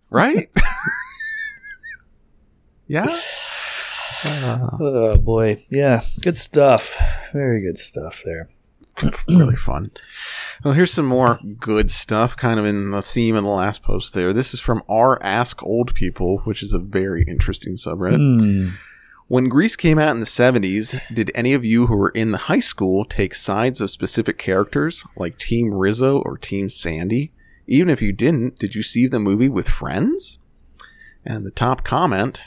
right? 0.09 0.49
yeah. 2.87 3.19
Uh, 4.25 4.69
Oh 4.79 5.17
boy, 5.17 5.57
yeah, 5.69 6.01
good 6.21 6.37
stuff. 6.37 6.99
Very 7.33 7.61
good 7.61 7.77
stuff 7.77 8.21
there. 8.25 8.49
really 9.27 9.55
fun. 9.55 9.91
Well, 10.63 10.73
here's 10.73 10.93
some 10.93 11.05
more 11.05 11.39
good 11.59 11.89
stuff, 11.91 12.35
kind 12.37 12.59
of 12.59 12.65
in 12.65 12.91
the 12.91 13.01
theme 13.01 13.35
of 13.35 13.43
the 13.43 13.49
last 13.49 13.81
post 13.81 14.13
there. 14.13 14.33
This 14.33 14.53
is 14.53 14.59
from 14.59 14.83
r 14.87 15.21
Ask 15.23 15.63
Old 15.63 15.95
People, 15.95 16.39
which 16.39 16.61
is 16.61 16.73
a 16.73 16.79
very 16.79 17.23
interesting 17.27 17.73
subreddit. 17.73 18.17
Hmm. 18.17 18.75
When 19.27 19.47
Grease 19.47 19.77
came 19.77 19.97
out 19.97 20.11
in 20.11 20.19
the 20.19 20.25
70s, 20.25 20.99
did 21.13 21.31
any 21.33 21.53
of 21.53 21.63
you 21.63 21.87
who 21.87 21.95
were 21.95 22.09
in 22.09 22.31
the 22.31 22.37
high 22.37 22.59
school 22.59 23.05
take 23.05 23.33
sides 23.33 23.79
of 23.79 23.89
specific 23.89 24.37
characters, 24.37 25.05
like 25.15 25.37
Team 25.37 25.73
Rizzo 25.73 26.19
or 26.19 26.37
Team 26.37 26.69
Sandy? 26.69 27.31
Even 27.65 27.89
if 27.89 28.01
you 28.01 28.11
didn't, 28.11 28.57
did 28.57 28.75
you 28.75 28.83
see 28.83 29.07
the 29.07 29.19
movie 29.19 29.47
with 29.47 29.69
friends? 29.69 30.37
And 31.25 31.45
the 31.45 31.51
top 31.51 31.85
comment 31.85 32.43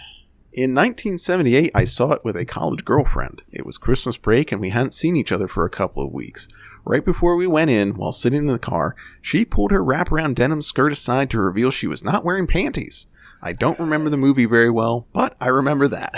In 0.54 0.70
1978, 0.72 1.72
I 1.74 1.82
saw 1.82 2.12
it 2.12 2.22
with 2.24 2.36
a 2.36 2.44
college 2.44 2.84
girlfriend. 2.84 3.42
It 3.50 3.66
was 3.66 3.76
Christmas 3.76 4.16
break, 4.16 4.52
and 4.52 4.60
we 4.60 4.70
hadn't 4.70 4.94
seen 4.94 5.16
each 5.16 5.32
other 5.32 5.48
for 5.48 5.64
a 5.64 5.70
couple 5.70 6.04
of 6.06 6.12
weeks. 6.12 6.46
Right 6.84 7.04
before 7.04 7.34
we 7.34 7.48
went 7.48 7.70
in, 7.70 7.96
while 7.96 8.12
sitting 8.12 8.38
in 8.38 8.46
the 8.46 8.58
car, 8.60 8.94
she 9.20 9.44
pulled 9.44 9.72
her 9.72 9.82
wraparound 9.82 10.36
denim 10.36 10.62
skirt 10.62 10.92
aside 10.92 11.28
to 11.30 11.40
reveal 11.40 11.72
she 11.72 11.88
was 11.88 12.04
not 12.04 12.24
wearing 12.24 12.46
panties. 12.46 13.08
I 13.42 13.52
don't 13.52 13.80
remember 13.80 14.10
the 14.10 14.16
movie 14.16 14.44
very 14.44 14.70
well, 14.70 15.08
but 15.12 15.36
I 15.40 15.48
remember 15.48 15.88
that. 15.88 16.14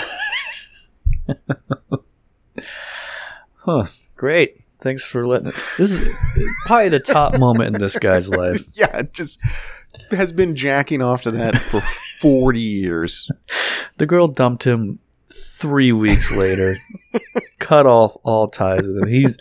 Huh. 3.67 3.87
Great. 4.15 4.63
Thanks 4.79 5.03
for 5.03 5.27
letting 5.27 5.49
it. 5.49 5.55
This 5.77 5.91
is 5.91 6.17
probably 6.65 6.87
the 6.87 7.01
top 7.01 7.37
moment 7.37 7.75
in 7.75 7.81
this 7.81 7.97
guy's 7.97 8.29
life. 8.29 8.63
Yeah, 8.75 9.01
just 9.11 9.41
has 10.11 10.31
been 10.31 10.55
jacking 10.55 11.01
off 11.01 11.23
to 11.23 11.31
that 11.31 11.57
for 11.57 11.81
40 12.21 12.59
years. 12.59 13.31
The 13.97 14.05
girl 14.05 14.27
dumped 14.27 14.63
him 14.65 14.99
three 15.29 15.91
weeks 15.91 16.35
later, 16.35 16.77
cut 17.59 17.85
off 17.87 18.15
all 18.23 18.47
ties 18.47 18.87
with 18.87 19.03
him. 19.03 19.09
He's 19.09 19.37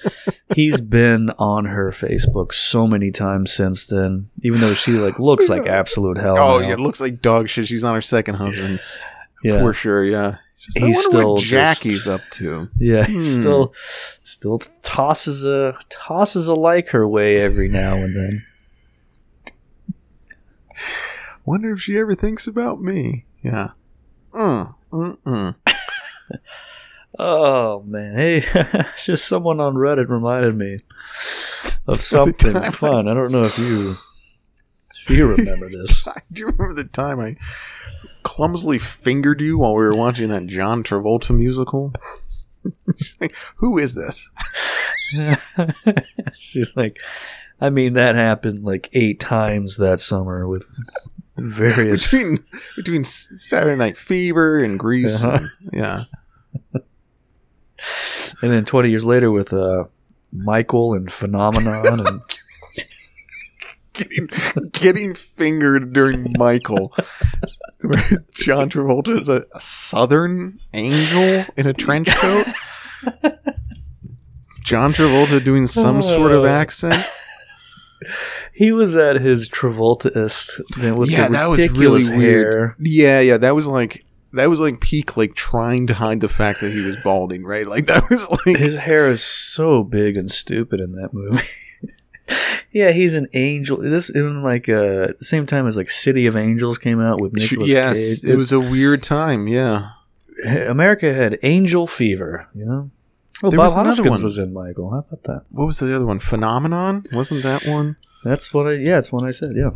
he's 0.55 0.81
been 0.81 1.31
on 1.39 1.67
her 1.67 1.91
Facebook 1.91 2.53
so 2.53 2.87
many 2.87 3.11
times 3.11 3.53
since 3.53 3.87
then, 3.87 4.31
even 4.43 4.61
though 4.61 4.73
she 4.75 4.93
like 4.93 5.19
looks 5.19 5.49
like 5.49 5.67
absolute 5.67 6.17
hell. 6.19 6.37
Oh, 6.39 6.59
now. 6.61 6.67
yeah, 6.69 6.73
it 6.75 6.81
looks 6.81 7.01
like 7.01 7.21
dog 7.21 7.49
shit. 7.49 7.67
She's 7.69 7.85
on 7.85 7.95
her 7.95 8.01
second 8.01 8.37
husband. 8.37 8.81
yeah, 9.45 9.61
For 9.61 9.73
sure, 9.75 10.05
yeah. 10.05 10.37
Just, 10.59 10.79
He's 10.79 11.05
still 11.05 11.35
what 11.35 11.41
just- 11.43 11.51
Jackie's 11.51 12.09
up 12.09 12.23
to. 12.33 12.71
yeah. 12.79 13.05
He 13.05 13.17
Hmm. 13.17 13.21
still 13.21 13.75
still 14.25 14.59
tosses 14.83 15.45
a 15.45 15.77
tosses 15.91 16.49
a 16.49 16.55
like 16.55 16.89
her 16.89 17.07
way 17.07 17.43
every 17.43 17.69
now 17.69 17.95
and 17.95 18.17
then. 18.17 18.43
Wonder 21.47 21.73
if 21.73 21.81
she 21.81 21.97
ever 21.97 22.15
thinks 22.15 22.47
about 22.47 22.83
me. 22.83 23.25
Yeah. 23.43 23.71
Mm, 24.33 24.75
mm, 24.93 25.19
mm. 25.19 25.55
Oh 27.19 27.83
man, 27.87 28.15
hey, 28.15 28.45
just 29.03 29.27
someone 29.27 29.59
on 29.59 29.75
Reddit 29.75 30.09
reminded 30.11 30.55
me 30.55 30.81
of 31.87 32.01
something 32.03 32.61
fun. 32.73 33.09
I 33.09 33.15
don't 33.15 33.33
know 33.33 33.41
if 33.41 33.59
you 33.59 33.97
if 35.03 35.11
you 35.11 35.35
remember 35.35 35.69
this. 35.69 36.07
I 36.07 36.21
do 36.31 36.47
remember 36.47 36.75
the 36.75 36.85
time 36.85 37.21
I 37.21 37.37
clumsily 38.23 38.79
fingered 38.79 39.41
you 39.41 39.59
while 39.59 39.75
we 39.75 39.85
were 39.85 39.97
watching 39.97 40.29
that 40.29 40.47
John 40.47 40.83
Travolta 40.83 41.35
musical. 41.35 41.95
Who 43.57 43.79
is 43.79 43.95
this? 43.95 44.31
She's 46.35 46.77
like, 46.77 46.99
I 47.61 47.71
mean, 47.71 47.95
that 47.95 48.17
happened 48.17 48.65
like 48.65 48.91
eight 48.93 49.21
times 49.21 49.77
that 49.79 50.01
summer 50.01 50.47
with 50.47 50.79
various. 51.37 52.11
Between 52.11 52.39
between 52.77 53.05
Saturday 53.05 53.77
Night 53.77 53.97
Fever 53.97 54.59
and 54.59 54.79
Grease. 54.79 55.23
Uh-huh. 55.25 55.39
and- 55.39 55.51
yeah. 55.73 56.05
and 58.43 58.53
then 58.53 58.65
20 58.65 58.89
years 58.89 59.05
later 59.05 59.31
with 59.31 59.53
uh, 59.53 59.85
Michael 60.33 60.95
and 60.95 61.11
Phenomenon. 61.13 62.07
And 62.07 62.21
Getting, 63.95 64.29
getting 64.73 65.15
fingered 65.15 65.95
during 65.95 66.35
Michael. 66.37 66.93
John 68.35 68.69
Travolta 68.69 69.19
is 69.19 69.31
a, 69.31 69.47
a 69.55 69.61
southern 69.61 70.59
angel 70.75 71.47
in 71.57 71.67
a 71.67 71.73
trench 71.73 72.09
coat. 72.09 72.47
John 74.63 74.93
Travolta 74.93 75.43
doing 75.43 75.67
some 75.67 76.03
sort 76.03 76.33
of 76.33 76.43
Oh. 76.43 76.47
accent. 76.47 77.03
He 78.57 78.73
was 78.73 78.97
at 78.97 79.21
his 79.21 79.49
Travoltaist 79.51 80.59
with 80.99 81.11
yeah, 81.11 81.27
the 81.29 81.33
that 81.35 81.47
was 81.47 81.59
really 81.59 81.69
ridiculous 81.69 82.11
weird. 82.11 82.55
hair. 82.55 82.77
Yeah, 82.81 83.21
yeah, 83.21 83.37
that 83.37 83.55
was 83.55 83.67
like 83.67 84.05
that 84.33 84.49
was 84.49 84.61
like 84.61 84.81
peak, 84.81 85.17
like 85.17 85.35
trying 85.35 85.87
to 85.89 85.95
hide 85.95 86.21
the 86.21 86.29
fact 86.29 86.61
that 86.61 86.73
he 86.73 86.81
was 86.81 86.97
balding, 87.05 87.45
right? 87.45 87.67
Like 87.67 87.87
that 87.87 88.09
was 88.09 88.29
like 88.47 88.57
His 88.57 88.77
hair 88.77 89.09
is 89.11 89.23
so 89.23 89.83
big 89.83 90.17
and 90.17 90.31
stupid 90.31 90.81
in 90.81 90.93
that 90.93 91.13
movie. 91.13 91.45
yeah, 92.73 92.93
he's 92.93 93.15
an 93.15 93.29
angel. 93.35 93.77
This 93.77 94.09
in 94.11 94.43
like 94.43 94.69
uh, 94.69 95.13
the 95.19 95.25
same 95.25 95.47
time 95.47 95.67
as 95.67 95.77
like 95.77 95.91
City 95.91 96.27
of 96.27 96.37
Angels 96.37 96.79
came 96.79 97.01
out 97.01 97.21
with 97.21 97.35
Nicolas 97.35 97.69
yes, 97.69 98.23
Cage. 98.23 98.31
it 98.31 98.37
was 98.37 98.53
a 98.53 98.61
weird 98.61 99.03
time. 99.03 99.49
Yeah, 99.49 99.91
America 100.47 101.13
had 101.13 101.39
angel 101.43 101.87
fever. 101.87 102.49
You 102.55 102.65
know. 102.65 102.91
Oh, 103.43 103.51
There 103.51 103.59
Bob 103.59 103.65
was 103.67 103.73
another 103.75 103.89
Hoskins 103.89 104.11
one. 104.11 104.23
was 104.23 104.39
in 104.39 104.53
Michael. 104.55 104.91
How 104.93 104.99
about 105.01 105.23
that? 105.25 105.43
what 105.51 105.67
was 105.67 105.79
the 105.79 105.95
other 105.95 106.07
one? 106.07 106.21
Phenomenon 106.21 107.03
wasn't 107.13 107.43
that 107.43 107.67
one? 107.67 107.97
That's 108.29 108.53
what 108.53 108.67
I. 108.67 108.73
Yeah, 108.73 108.97
that's 108.97 109.13
what 109.13 109.25
I 109.25 109.31
said. 109.31 109.53
Yeah, 109.57 109.71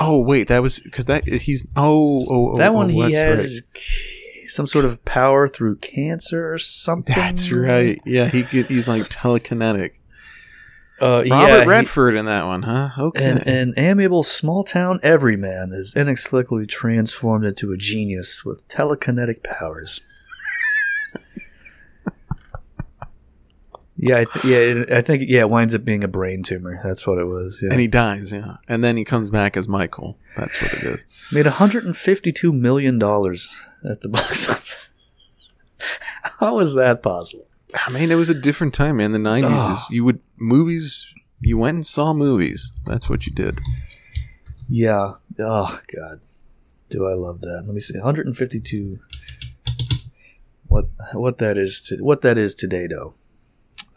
Oh 0.00 0.18
wait, 0.18 0.48
that 0.48 0.62
was 0.62 0.80
because 0.80 1.06
that 1.06 1.24
he's 1.26 1.66
oh 1.76 2.24
oh, 2.28 2.52
oh 2.52 2.56
that 2.56 2.70
oh, 2.70 2.74
one 2.74 2.88
he 2.88 3.02
that's 3.02 3.14
has 3.14 3.62
c- 3.74 4.48
some 4.48 4.66
sort 4.66 4.86
of 4.86 5.04
power 5.04 5.46
through 5.46 5.76
cancer 5.76 6.50
or 6.52 6.56
something. 6.56 7.14
That's 7.14 7.52
right. 7.52 8.00
Yeah, 8.06 8.28
he 8.28 8.42
could, 8.42 8.66
he's 8.66 8.88
like 8.88 9.02
telekinetic. 9.02 9.92
Uh, 11.02 11.24
Robert 11.28 11.28
yeah, 11.28 11.60
he- 11.60 11.66
Redford 11.66 12.14
in 12.14 12.24
that 12.24 12.46
one, 12.46 12.62
huh? 12.62 12.90
Okay. 12.98 13.24
An, 13.24 13.38
an 13.46 13.74
amiable 13.76 14.22
small 14.22 14.64
town 14.64 15.00
everyman 15.02 15.72
is 15.74 15.94
inexplicably 15.94 16.64
transformed 16.64 17.44
into 17.44 17.70
a 17.72 17.76
genius 17.76 18.42
with 18.42 18.66
telekinetic 18.68 19.42
powers. 19.42 20.00
Yeah, 24.02 24.18
I 24.18 24.24
th- 24.24 24.44
yeah, 24.44 24.96
I 24.96 25.00
think 25.02 25.24
yeah, 25.26 25.40
it 25.40 25.50
winds 25.50 25.74
up 25.74 25.84
being 25.84 26.02
a 26.04 26.08
brain 26.08 26.42
tumor. 26.42 26.80
That's 26.82 27.06
what 27.06 27.18
it 27.18 27.24
was. 27.26 27.60
Yeah. 27.62 27.70
and 27.72 27.80
he 27.80 27.86
dies, 27.86 28.32
yeah. 28.32 28.56
And 28.68 28.82
then 28.82 28.96
he 28.96 29.04
comes 29.04 29.30
back 29.30 29.56
as 29.56 29.68
Michael. 29.68 30.18
That's 30.36 30.60
what 30.62 30.72
it 30.74 30.82
is. 30.84 31.04
made 31.32 31.44
152 31.46 32.52
million 32.52 32.98
dollars 32.98 33.54
at 33.88 34.00
the 34.00 34.08
box 34.16 34.48
office. 34.48 34.88
How 36.40 36.58
is 36.60 36.74
that 36.74 37.02
possible? 37.02 37.46
Ah, 37.74 37.84
I 37.88 37.90
mean, 37.92 38.10
it 38.10 38.16
was 38.16 38.28
a 38.30 38.34
different 38.34 38.74
time, 38.74 38.96
man. 38.96 39.12
The 39.12 39.18
nineties 39.18 39.50
Oh. 39.52 39.72
is 39.72 39.78
ah. 39.80 39.86
you 39.90 40.04
would 40.04 40.20
movies. 40.38 41.12
You 41.40 41.56
went 41.58 41.74
and 41.76 41.86
saw 41.86 42.12
movies. 42.12 42.72
That's 42.86 43.08
what 43.08 43.26
you 43.26 43.32
did. 43.32 43.58
Yeah. 44.68 45.14
Oh 45.38 45.78
God, 45.96 46.20
do 46.90 47.06
I 47.06 47.14
love 47.14 47.40
that? 47.42 47.62
Let 47.66 47.74
me 47.74 47.80
see. 47.80 47.96
152. 47.98 48.98
What 50.66 50.86
what 51.12 51.38
that 51.38 51.58
is 51.58 51.80
to 51.88 51.96
what 52.02 52.20
that 52.22 52.38
is 52.38 52.54
today 52.54 52.86
though? 52.86 53.14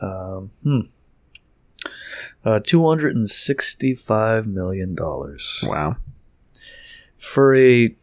Um, 0.03 0.51
hmm. 0.63 0.79
Uh, 2.45 2.59
two 2.59 2.85
hundred 2.87 3.15
and 3.15 3.29
sixty-five 3.29 4.45
million 4.47 4.95
dollars 4.95 5.63
Wow. 5.67 5.95
for 7.17 7.55
a, 7.55 7.95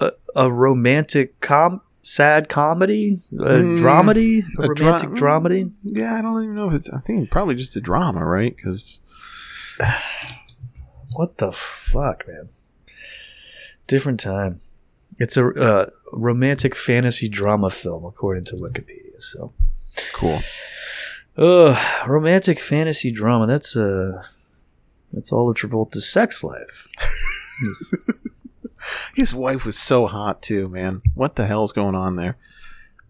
a 0.00 0.12
a 0.34 0.50
romantic 0.52 1.38
com 1.40 1.82
sad 2.02 2.48
comedy, 2.48 3.20
a 3.32 3.36
Mm, 3.36 3.78
dramedy, 3.78 4.42
a, 4.58 4.62
a 4.70 4.74
dra- 4.74 4.86
romantic 4.86 5.10
dramedy. 5.10 5.70
Yeah, 5.84 6.14
I 6.14 6.22
don't 6.22 6.42
even 6.42 6.54
know 6.56 6.68
if 6.68 6.74
it's. 6.74 6.90
I 6.92 7.00
think 7.00 7.30
probably 7.30 7.54
just 7.54 7.76
a 7.76 7.80
drama, 7.80 8.24
right? 8.24 8.54
Because 8.56 9.00
What 11.16 11.36
the 11.38 11.52
fuck, 11.52 12.26
man? 12.26 12.48
Different 13.86 14.20
time. 14.20 14.60
It's 15.18 15.36
a 15.36 15.46
uh, 15.48 15.86
romantic 16.12 16.74
fantasy 16.74 17.28
drama 17.28 17.68
film, 17.68 18.04
according 18.06 18.44
to 18.44 18.56
Wikipedia. 18.56 19.20
So, 19.22 19.52
cool. 20.12 20.40
uh, 21.36 21.78
romantic 22.06 22.58
fantasy 22.60 23.10
drama. 23.10 23.46
That's 23.46 23.76
uh, 23.76 24.22
that's 25.12 25.32
all 25.32 25.50
of 25.50 25.56
Travolta's 25.56 26.08
sex 26.10 26.42
life. 26.44 26.86
His 29.14 29.32
wife 29.34 29.64
was 29.64 29.78
so 29.78 30.06
hot 30.06 30.42
too, 30.42 30.68
man. 30.68 31.00
What 31.14 31.36
the 31.36 31.46
hell's 31.46 31.72
going 31.72 31.94
on 31.94 32.16
there? 32.16 32.36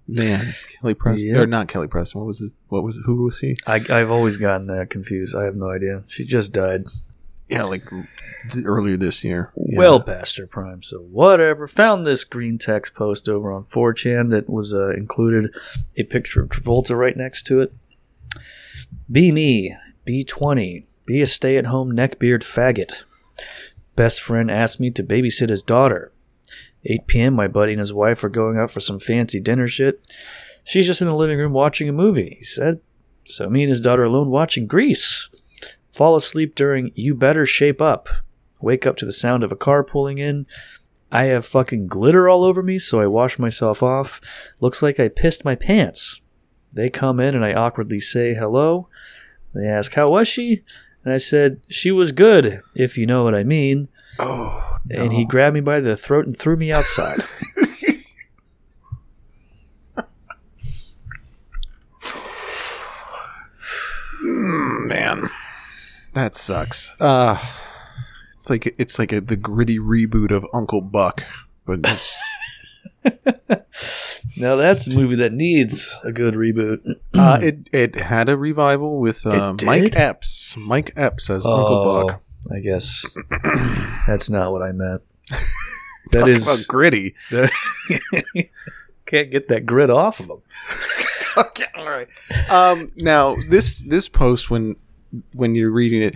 Man, 0.07 0.45
Kelly 0.81 0.95
Preston 0.95 1.35
Yeah. 1.35 1.41
or 1.41 1.47
not 1.47 1.69
Kelly 1.69 1.87
Preston? 1.87 2.21
What 2.21 2.27
was 2.27 2.41
his? 2.41 2.55
What 2.69 2.83
was 2.83 2.99
who 3.07 3.25
was 3.25 3.39
he? 3.39 3.57
I, 3.67 3.77
I've 3.89 4.11
always 4.11 4.37
gotten 4.37 4.67
that 4.67 4.91
confused. 4.91 5.35
I 5.35 5.45
have 5.45 5.57
no 5.57 5.71
idea. 5.71 6.03
She 6.09 6.25
just 6.27 6.53
died 6.53 6.85
Yeah, 7.53 7.65
like 7.65 7.83
th- 8.51 8.65
earlier 8.65 8.97
this 8.97 9.23
year. 9.25 9.53
Yeah. 9.57 9.79
well 9.79 10.01
past 10.01 10.37
her 10.39 10.47
prime. 10.47 10.83
So 10.83 10.99
whatever. 10.99 11.67
Found 11.67 12.05
this 12.05 12.25
green 12.25 12.59
text 12.59 12.95
post 12.95 13.29
over 13.29 13.53
on 13.53 13.65
4chan 13.65 14.31
that 14.31 14.49
was 14.49 14.75
uh, 14.75 14.91
included 14.91 15.55
a 15.97 16.05
picture 16.05 16.43
of 16.43 16.49
Travolta 16.49 16.97
right 16.97 17.17
next 17.17 17.47
to 17.49 17.61
it. 17.61 17.73
Be 19.11 19.33
me. 19.33 19.77
Be 20.05 20.25
20. 20.25 20.87
Be 21.05 21.21
a 21.21 21.27
stay 21.27 21.57
at 21.59 21.67
home 21.67 21.93
neckbeard 21.93 22.43
faggot. 22.43 23.05
Best 23.97 24.23
friend 24.23 24.51
asked 24.51 24.81
me 24.81 24.91
to 24.91 25.03
babysit 25.03 25.49
his 25.51 25.63
daughter. 25.63 26.13
8 26.85 27.07
p.m., 27.07 27.35
my 27.35 27.47
buddy 27.47 27.73
and 27.73 27.79
his 27.79 27.93
wife 27.93 28.25
are 28.25 28.29
going 28.29 28.59
out 28.59 28.71
for 28.71 28.81
some 28.81 28.99
fancy 28.99 29.39
dinner 29.39 29.67
shit. 29.67 30.05
She's 30.65 30.87
just 30.87 31.01
in 31.01 31.07
the 31.07 31.15
living 31.15 31.39
room 31.39 31.53
watching 31.53 31.89
a 31.89 31.93
movie, 31.93 32.37
he 32.39 32.45
said. 32.45 32.81
So 33.25 33.49
me 33.49 33.63
and 33.63 33.69
his 33.69 33.81
daughter 33.81 34.05
alone 34.05 34.31
watching 34.31 34.67
Grease. 34.67 35.29
Fall 35.93 36.17
asleep 36.17 36.55
during 36.55 36.91
You 36.95 37.15
Better 37.15 37.45
Shape 37.45 37.83
Up. 37.83 38.09
Wake 38.63 38.87
up 38.87 38.97
to 38.97 39.05
the 39.05 39.13
sound 39.13 39.45
of 39.45 39.53
a 39.53 39.57
car 39.57 39.85
pulling 39.85 40.17
in. 40.17 40.47
I 41.11 41.27
have 41.27 41.45
fucking 41.45 41.89
glitter 41.89 42.31
all 42.31 42.45
over 42.45 42.63
me, 42.63 42.79
so 42.79 43.01
I 43.03 43.07
wash 43.07 43.39
myself 43.39 43.83
off. 43.83 44.51
Looks 44.61 44.83
like 44.83 44.99
I 44.99 45.09
pissed 45.09 45.45
my 45.45 45.55
pants. 45.55 46.23
They 46.75 46.89
come 46.89 47.21
in 47.21 47.35
and 47.35 47.45
I 47.45 47.53
awkwardly 47.53 48.01
say 48.01 48.33
hello. 48.33 48.89
They 49.55 49.67
ask, 49.67 49.93
How 49.93 50.09
was 50.09 50.27
she? 50.27 50.63
And 51.05 51.13
I 51.13 51.19
said, 51.19 51.61
She 51.69 51.93
was 51.93 52.13
good, 52.13 52.63
if 52.75 52.97
you 52.97 53.05
know 53.05 53.25
what 53.25 53.35
I 53.35 53.43
mean. 53.43 53.89
Oh, 54.19 54.79
no. 54.87 55.03
And 55.03 55.13
he 55.13 55.27
grabbed 55.27 55.53
me 55.53 55.61
by 55.61 55.81
the 55.81 55.95
throat 55.95 56.25
and 56.25 56.35
threw 56.35 56.57
me 56.57 56.73
outside. 56.73 57.19
Mm, 64.25 64.89
man, 64.89 65.31
that 66.13 66.37
sucks. 66.37 66.93
Uh 67.01 67.39
it's 68.33 68.51
like 68.51 68.75
it's 68.79 68.99
like 68.99 69.13
a, 69.13 69.21
the 69.21 69.37
gritty 69.37 69.79
reboot 69.79 70.33
of 70.33 70.45
Uncle 70.53 70.81
Buck, 70.81 71.25
but 71.65 71.83
just 71.83 72.19
now 74.37 74.57
that's 74.57 74.89
a 74.89 74.97
movie 74.97 75.15
that 75.17 75.33
needs 75.33 75.97
a 76.03 76.11
good 76.11 76.35
reboot. 76.35 76.81
Uh, 77.15 77.39
it 77.43 77.69
it 77.73 77.95
had 77.95 78.31
a 78.31 78.37
revival 78.37 78.99
with 78.99 79.27
uh, 79.27 79.55
Mike? 79.65 79.95
Epps. 79.95 80.57
Mike 80.57 80.93
Epps 80.97 81.29
as 81.29 81.45
Uncle 81.45 81.85
Buck. 81.85 82.23
I 82.51 82.61
guess 82.61 83.05
that's 84.07 84.31
not 84.31 84.51
what 84.51 84.63
I 84.63 84.73
meant. 84.73 85.03
That 86.11 86.29
is 86.29 86.67
gritty. 86.67 87.15
can't 89.07 89.31
get 89.31 89.49
that 89.49 89.65
grit 89.65 89.89
off 89.89 90.21
of 90.21 90.29
them. 90.29 90.43
okay, 91.39 91.65
all 91.75 91.87
right. 91.87 92.09
Um, 92.51 92.93
now 92.99 93.37
this 93.49 93.83
this 93.83 94.09
post 94.11 94.51
when 94.51 94.77
when 95.33 95.55
you're 95.55 95.71
reading 95.71 96.03
it, 96.03 96.15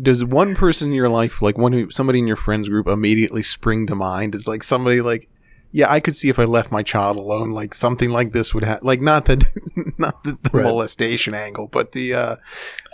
does 0.00 0.24
one 0.24 0.54
person 0.54 0.88
in 0.88 0.94
your 0.94 1.08
life, 1.08 1.40
like 1.42 1.56
one 1.58 1.72
who 1.72 1.90
somebody 1.90 2.18
in 2.18 2.26
your 2.26 2.36
friends 2.36 2.68
group, 2.68 2.86
immediately 2.86 3.42
spring 3.42 3.86
to 3.86 3.94
mind? 3.94 4.34
Is 4.34 4.48
like 4.48 4.62
somebody 4.62 5.00
like, 5.00 5.28
yeah, 5.72 5.90
I 5.90 6.00
could 6.00 6.16
see 6.16 6.28
if 6.28 6.38
I 6.38 6.44
left 6.44 6.72
my 6.72 6.82
child 6.82 7.18
alone, 7.18 7.52
like 7.52 7.74
something 7.74 8.10
like 8.10 8.32
this 8.32 8.54
would 8.54 8.64
happen. 8.64 8.86
Like 8.86 9.00
not 9.00 9.26
that 9.26 9.44
not 9.98 10.24
the, 10.24 10.32
the 10.42 10.50
Right. 10.52 10.64
molestation 10.64 11.34
angle, 11.34 11.68
but 11.68 11.92
the 11.92 12.14
uh, 12.14 12.36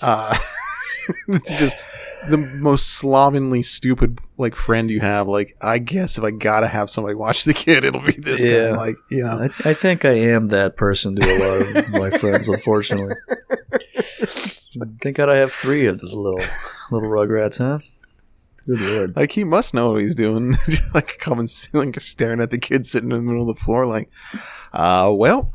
uh, 0.02 0.36
it's 1.28 1.52
just 1.54 1.76
the 2.28 2.36
most 2.38 2.90
slovenly 2.98 3.62
stupid 3.62 4.18
like 4.38 4.54
friend 4.54 4.90
you 4.90 5.00
have. 5.00 5.26
Like 5.28 5.56
I 5.60 5.78
guess 5.78 6.18
if 6.18 6.24
I 6.24 6.30
gotta 6.30 6.68
have 6.68 6.90
somebody 6.90 7.14
watch 7.14 7.44
the 7.44 7.54
kid, 7.54 7.84
it'll 7.84 8.00
be 8.02 8.12
this 8.12 8.42
Yeah. 8.44 8.70
guy. 8.70 8.76
Like 8.76 8.96
you 9.10 9.22
know. 9.24 9.38
I, 9.42 9.44
I 9.70 9.74
think 9.74 10.04
I 10.04 10.12
am 10.12 10.48
that 10.48 10.76
person 10.76 11.14
to 11.16 11.22
a 11.24 11.36
lot 11.38 11.76
of 11.76 11.88
my 11.90 12.10
friends, 12.18 12.48
unfortunately. 12.48 13.14
Thank 15.02 15.16
God 15.16 15.28
I 15.28 15.36
have 15.38 15.52
three 15.52 15.86
of 15.86 15.98
the 16.00 16.06
little 16.06 16.44
little 16.90 17.08
rugrats, 17.08 17.58
huh? 17.58 17.78
Good 18.66 18.80
lord. 18.80 19.16
Like 19.16 19.32
he 19.32 19.42
must 19.44 19.72
know 19.74 19.92
what 19.92 20.02
he's 20.02 20.14
doing. 20.14 20.54
Just 20.66 20.94
like 20.94 21.18
coming, 21.18 21.48
like 21.72 21.98
staring 22.00 22.40
at 22.40 22.50
the 22.50 22.58
kid 22.58 22.86
sitting 22.86 23.10
in 23.10 23.16
the 23.16 23.22
middle 23.22 23.48
of 23.48 23.56
the 23.56 23.60
floor. 23.62 23.86
Like, 23.86 24.10
uh, 24.72 25.10
well, 25.14 25.50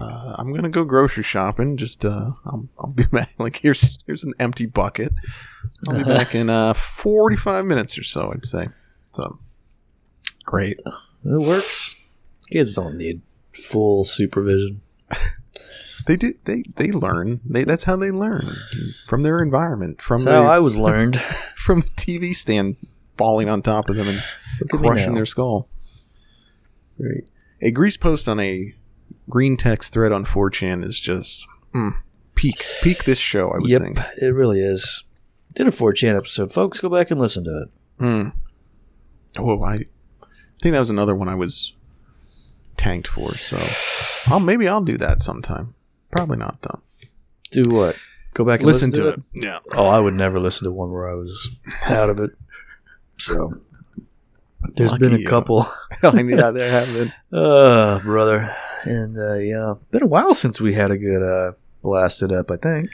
uh, 0.00 0.34
I'm 0.38 0.52
gonna 0.52 0.68
go 0.68 0.84
grocery 0.84 1.22
shopping. 1.22 1.76
Just, 1.76 2.04
uh, 2.04 2.30
I'll, 2.46 2.68
I'll 2.78 2.92
be 2.92 3.04
back. 3.12 3.30
Like 3.38 3.56
here's 3.56 3.98
here's 4.06 4.24
an 4.24 4.34
empty 4.38 4.66
bucket. 4.66 5.12
I'll 5.88 5.98
be 5.98 6.04
back 6.04 6.34
in 6.34 6.50
uh 6.50 6.74
45 6.74 7.64
minutes 7.64 7.98
or 7.98 8.02
so. 8.02 8.32
I'd 8.32 8.44
say. 8.44 8.68
So 9.12 9.38
great. 10.44 10.80
It 11.24 11.40
works. 11.40 11.94
Kids 12.50 12.74
don't 12.74 12.96
need 12.96 13.22
full 13.52 14.04
supervision. 14.04 14.82
They 16.06 16.16
do. 16.16 16.34
They 16.44 16.64
they 16.76 16.90
learn. 16.90 17.40
They 17.44 17.64
that's 17.64 17.84
how 17.84 17.94
they 17.94 18.10
learn 18.10 18.48
from 19.06 19.22
their 19.22 19.38
environment. 19.42 20.00
From 20.00 20.24
That's 20.24 20.34
how 20.34 20.50
I 20.50 20.58
was 20.58 20.76
learned. 20.76 21.20
from 21.56 21.80
the 21.82 21.90
TV 21.90 22.34
stand 22.34 22.76
falling 23.16 23.48
on 23.48 23.62
top 23.62 23.90
of 23.90 23.96
them 23.96 24.08
and 24.08 24.16
Look 24.60 24.74
at 24.74 24.80
me 24.80 24.88
crushing 24.88 25.14
their 25.14 25.26
skull. 25.26 25.68
Great. 26.98 27.30
A 27.60 27.70
grease 27.70 27.96
post 27.96 28.28
on 28.28 28.40
a 28.40 28.74
green 29.30 29.56
text 29.56 29.92
thread 29.92 30.12
on 30.12 30.24
4chan 30.24 30.84
is 30.84 30.98
just 31.00 31.46
mm, 31.74 31.92
peak 32.34 32.64
peak 32.82 33.04
this 33.04 33.18
show. 33.18 33.50
I 33.50 33.58
would 33.58 33.70
Yep, 33.70 33.82
think. 33.82 33.98
it 34.20 34.34
really 34.34 34.60
is. 34.60 35.04
Did 35.54 35.66
a 35.66 35.70
4chan 35.70 36.16
episode, 36.16 36.52
folks. 36.52 36.80
Go 36.80 36.88
back 36.88 37.10
and 37.10 37.20
listen 37.20 37.44
to 37.44 37.62
it. 37.62 38.02
Mm. 38.04 38.32
Oh, 39.38 39.62
I 39.62 39.76
think 40.60 40.72
that 40.74 40.80
was 40.80 40.90
another 40.90 41.14
one 41.14 41.28
I 41.28 41.34
was 41.34 41.74
tanked 42.76 43.08
for. 43.08 43.32
So, 43.34 44.30
I'll 44.32 44.40
maybe 44.40 44.68
I'll 44.68 44.82
do 44.84 44.96
that 44.98 45.22
sometime. 45.22 45.74
Probably 46.10 46.36
not 46.36 46.62
though. 46.62 46.80
Do 47.52 47.68
what? 47.70 47.96
Go 48.34 48.44
back 48.44 48.60
and 48.60 48.66
Listen, 48.66 48.90
listen, 48.90 49.04
to 49.04 49.08
it. 49.10 49.20
Yeah. 49.34 49.58
Oh, 49.72 49.86
I 49.88 49.98
would 49.98 50.14
never 50.14 50.38
listen 50.38 50.64
to 50.64 50.70
one 50.72 50.90
where 50.92 51.10
I 51.10 51.14
was 51.14 51.48
out 51.86 52.10
of 52.10 52.20
it. 52.20 52.30
So 53.18 53.60
there's 54.76 54.96
been 54.98 55.14
a 55.14 55.24
couple. 55.24 55.66
I 56.02 56.22
knew 56.22 56.36
that 56.36 56.54
there 56.54 56.70
have 56.70 56.92
been. 56.92 57.12
Uh, 57.32 57.98
brother. 58.00 58.54
And 58.84 59.18
uh, 59.18 59.34
yeah, 59.34 59.74
been 59.90 60.02
a 60.02 60.06
while 60.06 60.34
since 60.34 60.60
we 60.60 60.74
had 60.74 60.90
a 60.90 60.98
good 60.98 61.22
uh 61.22 61.52
blasted 61.82 62.32
up. 62.32 62.50
I 62.50 62.56
think. 62.56 62.88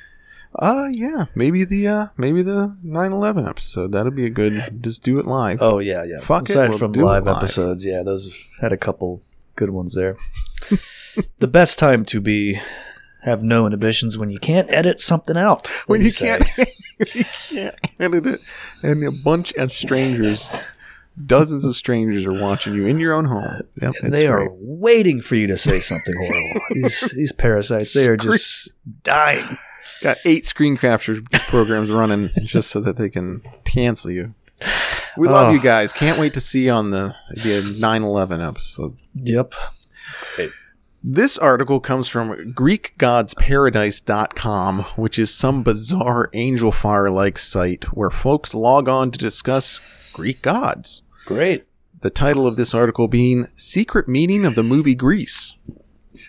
Uh 0.59 0.89
yeah, 0.91 1.27
maybe 1.35 1.65
the 1.65 1.87
uh 1.87 2.07
maybe 2.17 2.43
the 2.43 2.77
9/11 2.85 3.49
episode. 3.49 3.93
That'd 3.93 4.17
be 4.17 4.27
a 4.27 4.31
good. 4.31 4.83
Just 4.83 5.03
do 5.03 5.19
it 5.19 5.27
live. 5.27 5.59
Oh 5.61 5.79
yeah, 5.79 6.03
yeah. 6.05 6.19
Fuck 6.19 6.49
it, 6.51 6.57
we'll 6.57 6.79
from 6.79 6.93
live, 6.93 7.25
live. 7.25 7.37
episodes, 7.37 7.85
yeah, 7.85 8.03
those 8.03 8.49
had 8.61 8.73
a 8.73 8.77
couple 8.77 9.23
good 9.55 9.71
ones 9.71 9.95
there. 9.95 10.17
the 11.39 11.47
best 11.47 11.79
time 11.79 12.05
to 12.07 12.21
be 12.21 12.61
have 13.23 13.43
no 13.43 13.67
inhibitions 13.67 14.17
when 14.17 14.31
you 14.31 14.39
can't 14.39 14.71
edit 14.71 15.01
something 15.01 15.37
out. 15.37 15.67
when 15.89 16.01
would 16.01 16.07
you 16.07 16.13
can't, 16.13 16.45
you 17.15 17.25
can't 17.25 17.75
edit 17.99 18.25
it, 18.27 18.41
and 18.83 19.03
a 19.05 19.11
bunch 19.11 19.53
of 19.55 19.73
strangers, 19.73 20.55
dozens 21.25 21.65
of 21.65 21.77
strangers 21.77 22.27
are 22.27 22.33
watching 22.33 22.75
you 22.75 22.87
in 22.87 22.99
your 22.99 23.13
own 23.15 23.27
home. 23.27 23.63
Yep, 23.81 23.95
And 24.03 24.13
it's 24.15 24.23
they 24.23 24.29
great. 24.29 24.49
are 24.49 24.53
waiting 24.53 25.21
for 25.21 25.37
you 25.37 25.47
to 25.47 25.57
say 25.57 25.81
something 25.81 26.15
horrible. 26.19 26.61
these 26.71 27.01
these 27.15 27.33
parasites, 27.33 27.93
they 27.95 28.09
are 28.11 28.17
just 28.17 28.71
dying. 29.03 29.45
got 30.03 30.17
eight 30.25 30.45
screen 30.47 30.77
capture 30.77 31.21
programs 31.49 31.91
running 31.91 32.29
just 32.45 32.71
so 32.71 32.81
that 32.81 32.97
they 32.97 33.09
can 33.09 33.43
cancel 33.65 34.11
you. 34.11 34.35
We 35.17 35.29
love 35.29 35.49
Oh. 35.49 35.53
you 35.53 35.61
guys. 35.61 35.93
Can't 35.93 36.19
wait 36.19 36.35
to 36.35 36.41
see 36.41 36.67
you 36.67 36.73
on 36.73 36.91
the 36.91 37.15
the 37.31 37.63
9/11 37.81 38.47
episode. 38.47 38.97
Yep. 39.15 39.55
This 41.09 41.39
article 41.39 41.79
comes 41.79 42.09
from 42.09 42.53
GreekGodsParadise.com, 42.53 44.79
which 44.97 45.19
is 45.19 45.33
some 45.33 45.63
bizarre 45.63 46.29
Angelfire 46.35 47.13
like 47.13 47.39
site 47.39 47.85
where 47.97 48.11
folks 48.11 48.55
log 48.55 48.89
on 48.89 49.11
to 49.13 49.19
discuss 49.19 50.11
Greek 50.13 50.43
gods. 50.43 51.03
Great. 51.27 51.67
The 52.01 52.11
title 52.11 52.47
of 52.47 52.57
this 52.57 52.73
article 52.75 53.09
being 53.09 53.49
Secret 53.55 54.07
Meaning 54.09 54.45
of 54.45 54.55
the 54.55 54.63
Movie 54.63 54.95
Grease. 54.95 55.55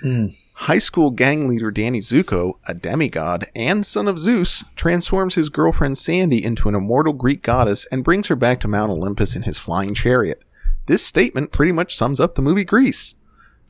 Hmm. 0.01 0.27
High 0.55 0.79
school 0.79 1.11
gang 1.11 1.47
leader 1.47 1.69
Danny 1.69 1.99
Zuko, 1.99 2.53
a 2.67 2.73
demigod 2.73 3.45
and 3.55 3.85
son 3.85 4.07
of 4.07 4.17
Zeus, 4.17 4.63
transforms 4.75 5.35
his 5.35 5.49
girlfriend 5.49 5.99
Sandy 5.99 6.43
into 6.43 6.67
an 6.67 6.73
immortal 6.73 7.13
Greek 7.13 7.43
goddess 7.43 7.85
and 7.91 8.03
brings 8.03 8.27
her 8.27 8.35
back 8.35 8.59
to 8.61 8.67
Mount 8.67 8.89
Olympus 8.91 9.35
in 9.35 9.43
his 9.43 9.59
flying 9.59 9.93
chariot. 9.93 10.41
This 10.87 11.05
statement 11.05 11.51
pretty 11.51 11.71
much 11.73 11.95
sums 11.95 12.19
up 12.19 12.33
the 12.33 12.41
movie 12.41 12.65
Grease. 12.65 13.13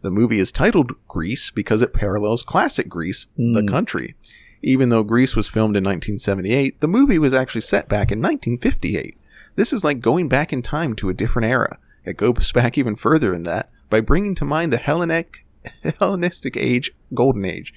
The 0.01 0.11
movie 0.11 0.39
is 0.39 0.51
titled 0.53 0.93
Grease 1.09 1.51
because 1.51 1.81
it 1.81 1.91
parallels 1.93 2.43
classic 2.43 2.87
Greece, 2.87 3.27
the 3.35 3.61
Mm. 3.63 3.67
country. 3.67 4.15
Even 4.63 4.87
though 4.89 5.03
Grease 5.03 5.35
was 5.35 5.49
filmed 5.49 5.75
in 5.75 5.83
1978, 5.83 6.79
the 6.79 6.87
movie 6.87 7.19
was 7.19 7.33
actually 7.33 7.61
set 7.61 7.89
back 7.89 8.11
in 8.11 8.21
1958. 8.21 9.17
This 9.57 9.73
is 9.73 9.83
like 9.83 9.99
going 9.99 10.29
back 10.29 10.53
in 10.53 10.61
time 10.61 10.95
to 10.97 11.09
a 11.09 11.15
different 11.15 11.47
era. 11.47 11.79
It 12.05 12.15
goes 12.15 12.51
back 12.53 12.77
even 12.77 12.95
further 12.95 13.31
than 13.31 13.43
that 13.43 13.69
by 13.89 13.99
bringing 13.99 14.35
to 14.35 14.45
mind 14.45 14.71
the 14.71 14.77
Hellenic, 14.77 15.45
Hellenistic 15.99 16.55
age, 16.55 16.91
Golden 17.13 17.43
Age. 17.43 17.73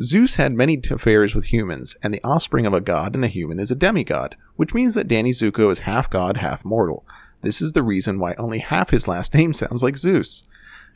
Zeus 0.00 0.36
had 0.36 0.52
many 0.52 0.80
affairs 0.90 1.34
with 1.34 1.52
humans, 1.52 1.94
and 2.02 2.14
the 2.14 2.24
offspring 2.24 2.64
of 2.64 2.72
a 2.72 2.80
god 2.80 3.14
and 3.14 3.22
a 3.22 3.28
human 3.28 3.60
is 3.60 3.70
a 3.70 3.76
demigod, 3.76 4.34
which 4.56 4.72
means 4.72 4.94
that 4.94 5.08
Danny 5.08 5.30
Zuko 5.30 5.70
is 5.70 5.80
half 5.80 6.08
god, 6.08 6.38
half 6.38 6.64
mortal. 6.64 7.04
This 7.42 7.60
is 7.60 7.72
the 7.72 7.82
reason 7.82 8.18
why 8.18 8.34
only 8.38 8.60
half 8.60 8.88
his 8.88 9.06
last 9.06 9.34
name 9.34 9.52
sounds 9.52 9.82
like 9.82 9.98
Zeus. 9.98 10.48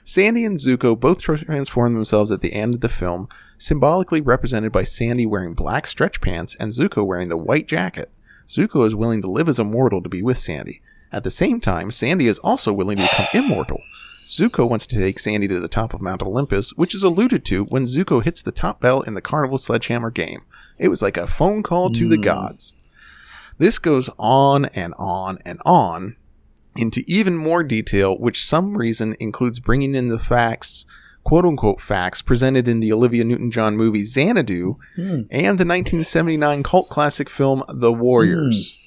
Sandy 0.04 0.46
and 0.46 0.58
Zuko 0.58 0.98
both 0.98 1.20
transform 1.20 1.92
themselves 1.92 2.30
at 2.30 2.40
the 2.40 2.54
end 2.54 2.74
of 2.74 2.80
the 2.80 2.88
film, 2.88 3.28
symbolically 3.58 4.22
represented 4.22 4.72
by 4.72 4.84
Sandy 4.84 5.26
wearing 5.26 5.52
black 5.52 5.86
stretch 5.86 6.22
pants 6.22 6.56
and 6.58 6.72
Zuko 6.72 7.06
wearing 7.06 7.28
the 7.28 7.36
white 7.36 7.68
jacket. 7.68 8.10
Zuko 8.48 8.86
is 8.86 8.94
willing 8.94 9.22
to 9.22 9.30
live 9.30 9.48
as 9.48 9.58
a 9.58 9.64
mortal 9.64 10.02
to 10.02 10.08
be 10.08 10.22
with 10.22 10.38
Sandy. 10.38 10.80
At 11.12 11.24
the 11.24 11.30
same 11.30 11.60
time, 11.60 11.90
Sandy 11.90 12.26
is 12.26 12.38
also 12.40 12.72
willing 12.72 12.98
to 12.98 13.04
become 13.04 13.26
immortal. 13.32 13.80
Zuko 14.22 14.68
wants 14.68 14.86
to 14.88 14.96
take 14.96 15.18
Sandy 15.18 15.46
to 15.48 15.60
the 15.60 15.68
top 15.68 15.94
of 15.94 16.00
Mount 16.00 16.22
Olympus, 16.22 16.70
which 16.72 16.94
is 16.94 17.04
alluded 17.04 17.44
to 17.46 17.64
when 17.64 17.84
Zuko 17.84 18.22
hits 18.22 18.42
the 18.42 18.52
top 18.52 18.80
bell 18.80 19.02
in 19.02 19.14
the 19.14 19.20
Carnival 19.20 19.58
Sledgehammer 19.58 20.10
game. 20.10 20.40
It 20.78 20.88
was 20.88 21.02
like 21.02 21.16
a 21.16 21.26
phone 21.26 21.62
call 21.62 21.90
to 21.90 22.08
the 22.08 22.16
hmm. 22.16 22.22
gods. 22.22 22.74
This 23.58 23.78
goes 23.78 24.10
on 24.18 24.64
and 24.66 24.94
on 24.98 25.38
and 25.44 25.60
on 25.64 26.16
into 26.76 27.04
even 27.06 27.36
more 27.36 27.62
detail, 27.62 28.18
which 28.18 28.44
some 28.44 28.76
reason 28.76 29.14
includes 29.20 29.60
bringing 29.60 29.94
in 29.94 30.08
the 30.08 30.18
facts, 30.18 30.86
quote 31.24 31.44
unquote 31.44 31.80
facts, 31.80 32.22
presented 32.22 32.68
in 32.68 32.80
the 32.80 32.92
Olivia 32.92 33.24
Newton 33.24 33.50
John 33.50 33.76
movie 33.76 34.04
Xanadu 34.04 34.76
Hmm. 34.96 35.22
and 35.30 35.58
the 35.58 35.64
1979 35.64 36.62
cult 36.62 36.88
classic 36.88 37.28
film 37.28 37.62
The 37.68 37.92
Warriors. 37.92 38.78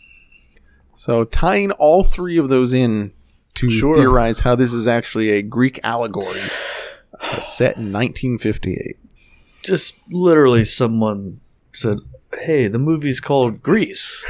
So 0.94 1.24
tying 1.26 1.72
all 1.72 2.04
three 2.04 2.38
of 2.38 2.50
those 2.50 2.74
in 2.74 3.12
to 3.56 3.70
Sure. 3.70 3.96
theorize 3.96 4.40
how 4.42 4.56
this 4.56 4.72
is 4.74 4.88
actually 4.88 5.30
a 5.32 5.42
Greek 5.42 5.80
allegory 5.84 6.40
uh, 7.20 7.40
set 7.40 7.78
in 7.78 7.92
1958. 7.92 8.98
Just 9.64 9.98
literally, 10.12 10.64
someone 10.64 11.40
said, 11.74 11.98
"Hey, 12.40 12.68
the 12.68 12.80
movie's 12.80 13.20
called 13.20 13.62
Grease." 13.62 14.26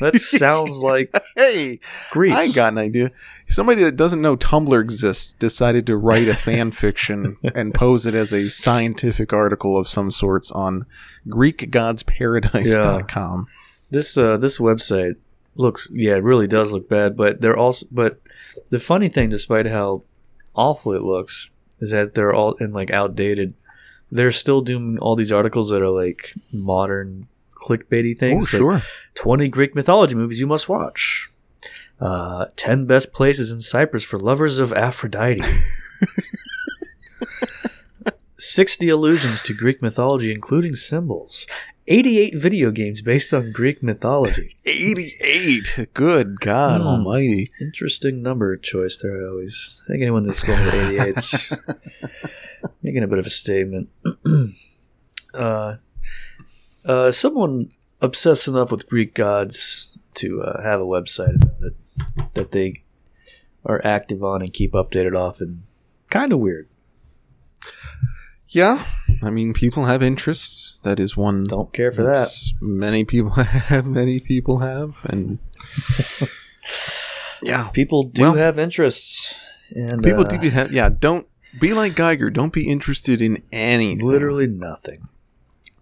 That 0.00 0.16
sounds 0.16 0.78
like 0.78 1.14
Hey, 1.36 1.80
Grease. 2.10 2.34
I 2.34 2.50
got 2.52 2.72
an 2.72 2.78
idea. 2.78 3.12
Somebody 3.48 3.82
that 3.84 3.96
doesn't 3.96 4.22
know 4.22 4.36
Tumblr 4.36 4.80
exists 4.80 5.32
decided 5.34 5.86
to 5.86 5.96
write 5.96 6.28
a 6.28 6.34
fan 6.34 6.70
fiction 6.72 7.36
and 7.54 7.74
pose 7.74 8.06
it 8.06 8.14
as 8.14 8.32
a 8.32 8.48
scientific 8.48 9.32
article 9.32 9.76
of 9.78 9.88
some 9.88 10.10
sorts 10.10 10.50
on 10.50 10.86
GreekGodsParadise.com. 11.28 13.46
this. 13.90 14.18
Uh, 14.18 14.36
this 14.36 14.58
website 14.58 15.14
looks, 15.54 15.88
yeah, 15.92 16.16
it 16.16 16.22
really 16.22 16.46
does 16.46 16.72
look 16.72 16.88
bad. 16.88 17.16
But 17.16 17.40
they're 17.40 17.56
also, 17.56 17.86
but 17.90 18.20
the 18.70 18.78
funny 18.78 19.08
thing, 19.08 19.28
despite 19.28 19.66
how 19.66 20.02
awful 20.54 20.92
it 20.92 21.02
looks, 21.02 21.50
is 21.80 21.90
that 21.90 22.14
they're 22.14 22.34
all 22.34 22.54
in 22.54 22.72
like 22.72 22.90
outdated. 22.90 23.54
They're 24.10 24.30
still 24.30 24.60
doing 24.60 24.98
all 24.98 25.16
these 25.16 25.32
articles 25.32 25.70
that 25.70 25.82
are 25.82 25.90
like 25.90 26.32
modern 26.52 27.26
clickbaity 27.56 28.14
Oh, 28.16 28.20
things. 28.20 28.52
like 28.52 28.58
sure. 28.60 28.82
20 29.14 29.48
Greek 29.48 29.74
mythology 29.74 30.14
movies 30.14 30.38
you 30.40 30.46
must 30.46 30.68
watch. 30.68 31.30
Uh, 32.00 32.46
10 32.56 32.84
best 32.86 33.12
places 33.12 33.50
in 33.50 33.60
Cyprus 33.60 34.04
for 34.04 34.18
lovers 34.18 34.58
of 34.58 34.72
Aphrodite. 34.72 35.40
60 38.38 38.88
allusions 38.90 39.42
to 39.42 39.54
Greek 39.54 39.80
mythology, 39.80 40.30
including 40.30 40.74
symbols. 40.74 41.46
88 41.88 42.34
video 42.36 42.70
games 42.70 43.00
based 43.00 43.32
on 43.32 43.52
Greek 43.52 43.82
mythology. 43.82 44.54
88. 44.66 45.88
Good 45.94 46.40
God 46.40 46.80
Hmm. 46.80 46.86
Almighty. 46.86 47.48
Interesting 47.60 48.22
number 48.22 48.56
choice 48.56 48.98
there, 48.98 49.24
I 49.24 49.28
always. 49.28 49.82
I 49.86 49.92
think 49.92 50.02
anyone 50.02 50.24
that's 50.24 50.42
going 50.42 50.62
with 50.64 50.74
88 50.74 51.16
's 51.18 51.52
making 52.82 53.04
a 53.04 53.06
bit 53.06 53.18
of 53.20 53.26
a 53.26 53.30
statement. 53.30 53.88
uh, 55.34 55.76
uh, 56.86 57.10
someone 57.10 57.60
obsessed 58.00 58.48
enough 58.48 58.70
with 58.70 58.88
Greek 58.88 59.14
gods 59.14 59.98
to 60.14 60.42
uh, 60.42 60.62
have 60.62 60.80
a 60.80 60.84
website 60.84 61.34
about 61.42 61.62
it 61.62 62.34
that 62.34 62.50
they 62.52 62.74
are 63.64 63.80
active 63.84 64.22
on 64.22 64.42
and 64.42 64.52
keep 64.52 64.72
updated 64.72 65.16
often. 65.16 65.64
Kind 66.10 66.32
of 66.32 66.38
weird. 66.38 66.68
Yeah. 68.48 68.84
I 69.22 69.30
mean, 69.30 69.52
people 69.52 69.84
have 69.84 70.02
interests. 70.02 70.78
That 70.80 71.00
is 71.00 71.16
one. 71.16 71.44
Don't 71.44 71.72
care 71.72 71.90
for 71.90 72.02
that. 72.02 72.28
Many 72.60 73.04
people 73.04 73.30
have. 73.32 73.86
Many 73.86 74.20
people 74.20 74.58
have. 74.60 74.96
And. 75.04 75.38
yeah. 77.42 77.68
People 77.68 78.04
do 78.04 78.22
Well, 78.22 78.34
have 78.34 78.58
interests. 78.58 79.34
And 79.74 80.02
People 80.02 80.24
uh, 80.24 80.28
do 80.28 80.48
have. 80.50 80.72
Yeah. 80.72 80.88
Don't 80.88 81.26
be 81.60 81.72
like 81.72 81.96
Geiger. 81.96 82.30
Don't 82.30 82.52
be 82.52 82.68
interested 82.68 83.20
in 83.20 83.42
anything. 83.50 84.06
literally 84.06 84.46
nothing. 84.46 85.08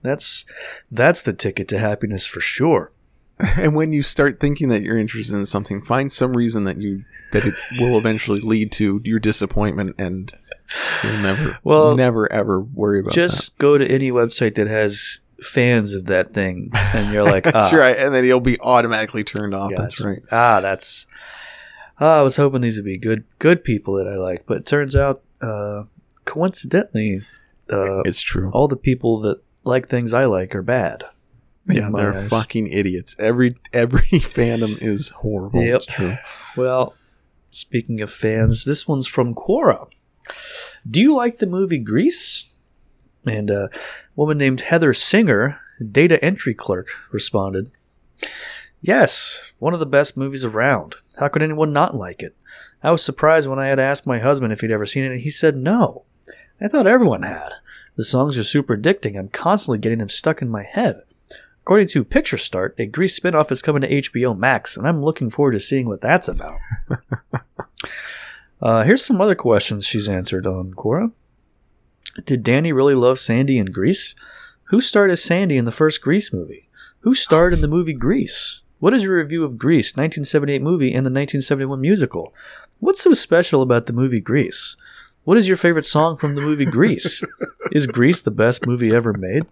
That's 0.04 0.44
that's 0.92 1.22
the 1.22 1.32
ticket 1.32 1.66
to 1.68 1.78
happiness 1.78 2.26
for 2.26 2.40
sure. 2.40 2.90
And 3.58 3.74
when 3.74 3.90
you 3.92 4.02
start 4.02 4.38
thinking 4.38 4.68
that 4.68 4.82
you're 4.82 4.96
interested 4.96 5.34
in 5.34 5.44
something, 5.46 5.82
find 5.82 6.12
some 6.12 6.36
reason 6.36 6.62
that 6.64 6.76
you 6.80 7.00
that 7.32 7.44
it 7.44 7.54
will 7.80 7.98
eventually 7.98 8.38
lead 8.40 8.70
to 8.72 9.00
your 9.04 9.18
disappointment, 9.18 9.96
and 9.98 10.32
you'll 11.02 11.16
never, 11.18 11.58
Well, 11.64 11.96
never 11.96 12.30
ever 12.32 12.60
worry 12.60 13.00
about 13.00 13.10
it. 13.10 13.16
just 13.16 13.58
go 13.58 13.76
to 13.76 13.84
any 13.84 14.12
website 14.12 14.54
that 14.54 14.68
has 14.68 15.18
fans 15.42 15.94
of 15.96 16.04
that 16.06 16.32
thing 16.32 16.70
and 16.94 17.12
you're 17.12 17.24
like 17.24 17.42
that. 17.42 17.52
That's 17.58 17.72
ah, 17.72 17.76
right, 17.76 17.96
and 17.98 18.14
then 18.14 18.24
you'll 18.24 18.38
be 18.40 18.58
automatically 18.60 19.24
turned 19.24 19.52
off. 19.52 19.72
That's 19.76 20.00
right. 20.00 20.20
ah 20.30 20.60
that's 20.60 21.06
ah, 22.00 22.20
i 22.20 22.22
was 22.22 22.36
hoping 22.36 22.60
these 22.62 22.76
would 22.78 22.84
be 22.84 22.96
good 22.96 23.24
good 23.40 23.62
people 23.64 23.94
that 23.94 24.06
i 24.08 24.14
like 24.16 24.46
but 24.46 24.58
it 24.58 24.66
turns 24.66 24.94
out 24.96 25.22
uh 25.42 25.82
coincidentally 26.24 27.20
uh 27.70 28.00
It's 28.02 28.20
true. 28.22 28.46
all 28.52 28.68
the 28.68 28.76
people 28.76 29.20
that 29.22 29.40
like 29.64 29.88
things 29.88 30.12
i 30.14 30.24
like 30.24 30.54
are 30.54 30.62
bad 30.62 31.04
Yeah, 31.66 31.90
they're 31.94 32.14
eyes. 32.14 32.28
fucking 32.28 32.66
idiots. 32.68 33.16
Every 33.18 33.56
every 33.72 34.00
fandom 34.20 34.76
is 34.82 35.08
horrible. 35.10 35.62
Yep. 35.62 35.74
It's 35.76 35.86
true. 35.86 36.16
well 36.56 36.94
speaking 37.50 38.00
of 38.00 38.10
fans 38.10 38.64
this 38.64 38.86
one's 38.88 39.06
from 39.06 39.32
quora 39.32 39.88
do 40.88 41.00
you 41.00 41.14
like 41.14 41.38
the 41.38 41.46
movie 41.46 41.78
grease 41.78 42.52
and 43.26 43.50
uh, 43.50 43.68
a 43.72 43.78
woman 44.16 44.36
named 44.36 44.60
heather 44.62 44.92
singer 44.92 45.58
data 45.90 46.22
entry 46.24 46.54
clerk 46.54 46.88
responded 47.12 47.70
Yes, 48.80 49.52
one 49.58 49.72
of 49.72 49.80
the 49.80 49.86
best 49.86 50.14
movies 50.14 50.44
around. 50.44 50.96
How 51.18 51.28
could 51.28 51.42
anyone 51.42 51.72
not 51.72 51.94
like 51.96 52.22
it? 52.22 52.36
I 52.82 52.90
was 52.90 53.02
surprised 53.02 53.48
when 53.48 53.58
I 53.58 53.68
had 53.68 53.78
asked 53.78 54.06
my 54.06 54.18
husband 54.18 54.52
if 54.52 54.60
he'd 54.60 54.70
ever 54.70 54.84
seen 54.84 55.04
it, 55.04 55.10
and 55.12 55.20
he 55.22 55.30
said 55.30 55.56
no. 55.56 56.04
I 56.60 56.68
thought 56.68 56.86
everyone 56.86 57.22
had. 57.22 57.54
The 57.96 58.04
songs 58.04 58.36
are 58.36 58.44
super 58.44 58.76
addicting. 58.76 59.18
I'm 59.18 59.28
constantly 59.28 59.78
getting 59.78 59.98
them 59.98 60.08
stuck 60.08 60.42
in 60.42 60.48
my 60.48 60.62
head. 60.62 61.02
According 61.62 61.88
to 61.88 62.04
Picture 62.04 62.36
Start, 62.36 62.74
a 62.78 62.86
Grease 62.86 63.18
spinoff 63.18 63.50
is 63.50 63.62
coming 63.62 63.82
to 63.82 63.88
HBO 63.88 64.36
Max, 64.36 64.76
and 64.76 64.86
I'm 64.86 65.02
looking 65.02 65.30
forward 65.30 65.52
to 65.52 65.60
seeing 65.60 65.86
what 65.86 66.00
that's 66.00 66.28
about. 66.28 66.58
uh, 68.62 68.82
here's 68.82 69.04
some 69.04 69.20
other 69.20 69.34
questions 69.34 69.86
she's 69.86 70.08
answered 70.08 70.46
on 70.46 70.74
Quora. 70.74 71.12
Did 72.26 72.42
Danny 72.42 72.72
really 72.72 72.94
love 72.94 73.18
Sandy 73.18 73.58
in 73.58 73.66
Grease? 73.66 74.14
Who 74.64 74.80
starred 74.80 75.10
as 75.10 75.22
Sandy 75.22 75.56
in 75.56 75.64
the 75.64 75.72
first 75.72 76.02
Grease 76.02 76.32
movie? 76.32 76.68
Who 77.00 77.14
starred 77.14 77.52
in 77.52 77.60
the 77.60 77.68
movie 77.68 77.94
Grease? 77.94 78.60
What 78.78 78.92
is 78.92 79.04
your 79.04 79.16
review 79.16 79.44
of 79.44 79.56
Grease, 79.56 79.96
1978 79.96 80.60
movie 80.60 80.88
and 80.88 81.06
the 81.06 81.10
1971 81.10 81.80
musical? 81.80 82.34
What's 82.80 83.00
so 83.00 83.14
special 83.14 83.62
about 83.62 83.86
the 83.86 83.92
movie 83.92 84.20
Grease? 84.20 84.76
What 85.24 85.38
is 85.38 85.48
your 85.48 85.56
favorite 85.56 85.86
song 85.86 86.18
from 86.18 86.34
the 86.34 86.42
movie 86.42 86.66
Grease? 86.66 87.22
is 87.72 87.86
Grease 87.86 88.20
the 88.20 88.30
best 88.30 88.66
movie 88.66 88.94
ever 88.94 89.14
made? 89.14 89.46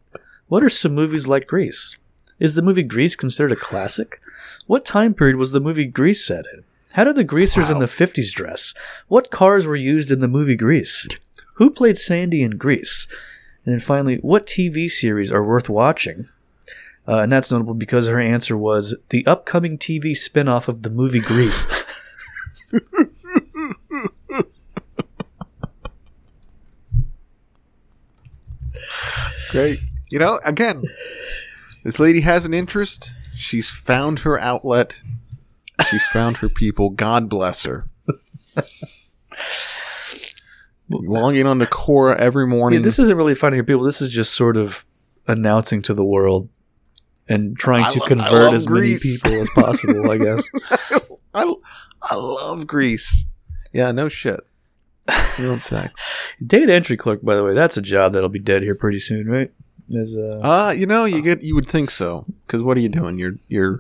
What 0.48 0.62
are 0.62 0.68
some 0.68 0.94
movies 0.94 1.26
like 1.26 1.46
Grease? 1.46 1.96
Is 2.38 2.54
the 2.54 2.60
movie 2.60 2.82
Grease 2.82 3.16
considered 3.16 3.52
a 3.52 3.56
classic? 3.56 4.20
What 4.66 4.84
time 4.84 5.14
period 5.14 5.36
was 5.36 5.52
the 5.52 5.60
movie 5.60 5.86
Grease 5.86 6.26
set 6.26 6.44
in? 6.52 6.64
How 6.92 7.04
did 7.04 7.16
the 7.16 7.24
greasers 7.24 7.70
in 7.70 7.78
the 7.78 7.86
50s 7.86 8.32
dress? 8.32 8.74
What 9.08 9.30
cars 9.30 9.66
were 9.66 9.76
used 9.76 10.10
in 10.10 10.18
the 10.18 10.28
movie 10.28 10.56
Grease? 10.56 11.08
Who 11.54 11.70
played 11.70 11.96
Sandy 11.96 12.42
in 12.42 12.58
Grease? 12.58 13.06
And 13.64 13.72
then 13.72 13.80
finally, 13.80 14.16
what 14.16 14.46
TV 14.46 14.90
series 14.90 15.32
are 15.32 15.42
worth 15.42 15.70
watching? 15.70 16.28
Uh, 17.08 17.20
and 17.20 17.32
that's 17.32 17.50
notable 17.50 17.72
because 17.72 18.08
her 18.08 18.20
answer 18.20 18.58
was 18.58 18.94
the 19.08 19.26
upcoming 19.26 19.78
TV 19.78 20.14
spin 20.14 20.48
off 20.48 20.68
of 20.68 20.82
the 20.82 20.90
movie 20.90 21.20
Grease. 21.20 21.66
Great. 29.52 29.78
You 30.10 30.18
know, 30.18 30.40
again, 30.44 30.82
this 31.84 31.98
lady 32.00 32.22
has 32.22 32.44
an 32.44 32.52
interest. 32.52 33.14
She's 33.34 33.70
found 33.70 34.20
her 34.20 34.38
outlet. 34.40 35.00
She's 35.88 36.04
found 36.06 36.38
her 36.38 36.48
people. 36.48 36.90
God 36.90 37.28
bless 37.28 37.64
her. 37.64 37.86
Logging 40.90 41.46
on 41.46 41.58
to 41.60 41.66
Quora 41.66 42.16
every 42.16 42.44
yeah, 42.44 42.50
morning. 42.50 42.82
this 42.82 42.98
isn't 42.98 43.16
really 43.16 43.34
finding 43.34 43.56
your 43.56 43.64
people. 43.64 43.82
This 43.84 44.02
is 44.02 44.10
just 44.10 44.34
sort 44.34 44.56
of 44.56 44.84
announcing 45.26 45.80
to 45.82 45.94
the 45.94 46.04
world 46.04 46.48
and 47.28 47.56
trying 47.56 47.84
I 47.84 47.90
to 47.90 48.00
lo- 48.00 48.06
convert 48.06 48.52
as 48.52 48.66
Grease. 48.66 49.24
many 49.24 49.36
people 49.36 49.42
as 49.42 49.50
possible, 49.50 50.10
I 50.10 50.18
guess. 50.18 50.42
I, 51.34 51.54
I 52.02 52.14
love 52.14 52.66
Greece. 52.66 53.26
Yeah, 53.72 53.92
no 53.92 54.08
shit. 54.08 54.40
Real 55.38 55.56
sack. 55.58 55.92
Data 56.44 56.72
entry 56.72 56.96
clerk, 56.96 57.22
by 57.22 57.34
the 57.34 57.44
way, 57.44 57.54
that's 57.54 57.76
a 57.76 57.82
job 57.82 58.12
that'll 58.12 58.28
be 58.28 58.38
dead 58.38 58.62
here 58.62 58.74
pretty 58.74 58.98
soon, 58.98 59.28
right? 59.28 59.50
As 59.98 60.16
uh, 60.16 60.40
Uh, 60.42 60.70
you 60.70 60.86
know, 60.86 61.04
you 61.04 61.22
get 61.22 61.42
you 61.42 61.54
would 61.54 61.68
think 61.68 61.90
so. 61.90 62.24
Because 62.46 62.62
what 62.62 62.76
are 62.76 62.80
you 62.80 62.88
doing? 62.88 63.18
You're 63.18 63.34
you're 63.48 63.78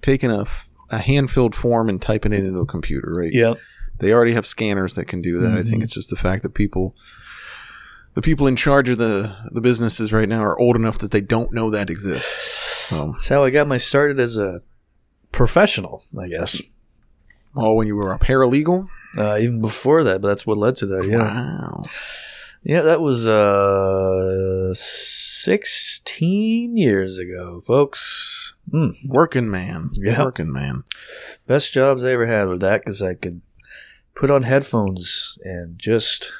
taking 0.00 0.30
a, 0.30 0.44
a 0.90 0.98
hand 0.98 1.30
filled 1.30 1.54
form 1.54 1.88
and 1.88 2.00
typing 2.00 2.32
it 2.32 2.44
into 2.44 2.58
a 2.60 2.66
computer, 2.66 3.10
right? 3.14 3.32
yeah, 3.32 3.54
They 3.98 4.12
already 4.12 4.32
have 4.32 4.46
scanners 4.46 4.94
that 4.94 5.04
can 5.06 5.20
do 5.22 5.38
that. 5.40 5.52
I 5.52 5.62
think 5.62 5.82
it's 5.82 5.94
just 5.94 6.10
the 6.10 6.16
fact 6.16 6.42
that 6.42 6.54
people, 6.54 6.96
the 8.14 8.22
people 8.22 8.46
in 8.48 8.56
charge 8.56 8.88
of 8.88 8.98
the 8.98 9.36
the 9.52 9.60
businesses 9.60 10.12
right 10.12 10.28
now, 10.28 10.42
are 10.42 10.58
old 10.58 10.74
enough 10.76 10.98
that 10.98 11.10
they 11.12 11.20
don't 11.20 11.52
know 11.52 11.70
that 11.70 11.90
exists. 11.90 12.60
So, 12.88 13.12
that's 13.12 13.28
how 13.28 13.44
I 13.44 13.50
got 13.50 13.68
my 13.68 13.76
started 13.76 14.18
as 14.18 14.36
a 14.36 14.60
professional, 15.30 16.02
I 16.20 16.28
guess. 16.28 16.60
oh, 17.54 17.74
when 17.74 17.86
you 17.86 17.94
were 17.96 18.12
a 18.12 18.18
paralegal, 18.18 18.88
Uh, 19.16 19.36
even 19.38 19.60
before 19.60 20.04
that, 20.04 20.20
but 20.22 20.28
that's 20.28 20.46
what 20.46 20.58
led 20.58 20.76
to 20.76 20.86
that. 20.86 21.06
Yeah, 21.06 21.18
wow, 21.18 21.84
yeah, 22.62 22.82
that 22.82 23.00
was 23.00 23.26
uh, 23.26 24.72
sixteen 24.74 26.76
years 26.76 27.18
ago, 27.18 27.60
folks. 27.60 28.54
Mm. 28.70 28.94
working 29.06 29.50
man, 29.50 29.90
Yeah. 29.94 30.22
working 30.22 30.52
man. 30.52 30.84
Best 31.46 31.72
jobs 31.72 32.04
I 32.04 32.12
ever 32.12 32.26
had 32.26 32.48
were 32.48 32.58
that 32.58 32.80
because 32.80 33.02
I 33.02 33.14
could 33.14 33.42
put 34.14 34.30
on 34.30 34.42
headphones 34.42 35.38
and 35.44 35.78
just 35.78 36.32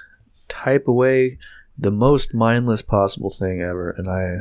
type 0.49 0.89
away 0.89 1.39
the 1.77 1.91
most 1.91 2.35
mindless 2.35 2.81
possible 2.81 3.31
thing 3.31 3.61
ever, 3.61 3.91
and 3.91 4.09
I 4.09 4.39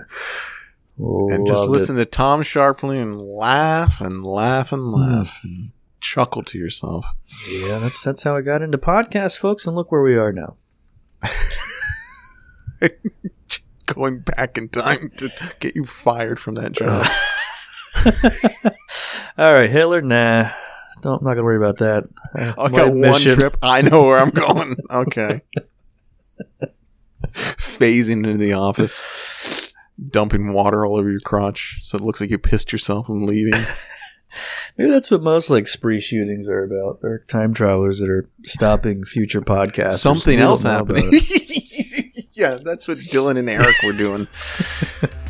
and 0.97 1.47
just 1.47 1.67
listen 1.67 1.95
to 1.95 2.05
Tom 2.05 2.43
Scharpling 2.43 3.01
and 3.01 3.19
laugh 3.21 3.99
and 3.99 4.23
laugh 4.23 4.71
and 4.71 4.91
laugh 4.91 5.39
and 5.43 5.71
chuckle 6.01 6.43
to 6.43 6.57
yourself. 6.57 7.05
Yeah, 7.49 7.79
that's 7.79 8.03
that's 8.03 8.23
how 8.23 8.35
I 8.35 8.41
got 8.41 8.61
into 8.61 8.77
podcasts, 8.77 9.37
folks, 9.37 9.65
and 9.65 9.75
look 9.75 9.91
where 9.91 10.01
we 10.01 10.17
are 10.17 10.33
now. 10.33 10.55
Going 13.85 14.19
back 14.19 14.57
in 14.57 14.69
time 14.69 15.11
to 15.17 15.31
get 15.59 15.75
you 15.75 15.85
fired 15.85 16.39
from 16.39 16.55
that 16.55 16.71
job. 16.71 17.05
All 19.37 19.53
right, 19.53 19.69
Hitler, 19.69 20.01
nah, 20.01 20.51
don't 21.01 21.19
I'm 21.19 21.25
not 21.25 21.33
gonna 21.33 21.43
worry 21.43 21.57
about 21.57 21.77
that. 21.77 22.05
I 22.35 22.69
got 22.69 22.89
one 22.89 23.03
admission- 23.03 23.37
trip. 23.37 23.53
I 23.61 23.81
know 23.81 24.03
where 24.03 24.17
I'm 24.19 24.29
going. 24.31 24.75
Okay. 24.89 25.41
Phasing 27.31 28.25
into 28.25 28.37
the 28.37 28.53
office, 28.53 29.73
dumping 30.03 30.53
water 30.53 30.85
all 30.85 30.95
over 30.95 31.09
your 31.09 31.19
crotch, 31.19 31.79
so 31.83 31.97
it 31.97 32.03
looks 32.03 32.21
like 32.21 32.29
you 32.29 32.37
pissed 32.37 32.71
yourself 32.71 33.09
and 33.09 33.27
leaving. 33.27 33.53
Maybe 34.77 34.89
that's 34.89 35.11
what 35.11 35.21
most 35.21 35.49
like 35.49 35.67
spree 35.67 35.99
shootings 35.99 36.47
are 36.47 36.63
about. 36.63 37.01
They're 37.01 37.19
time 37.19 37.53
travelers 37.53 37.99
that 37.99 38.09
are 38.09 38.27
stopping 38.43 39.03
future 39.03 39.41
podcasts. 39.41 39.99
Something 39.99 40.39
else 40.39 40.63
happening. 40.63 41.11
yeah, 42.33 42.57
that's 42.63 42.87
what 42.87 42.97
Dylan 42.97 43.37
and 43.37 43.49
Eric 43.49 43.75
were 43.83 43.93
doing. 43.93 44.27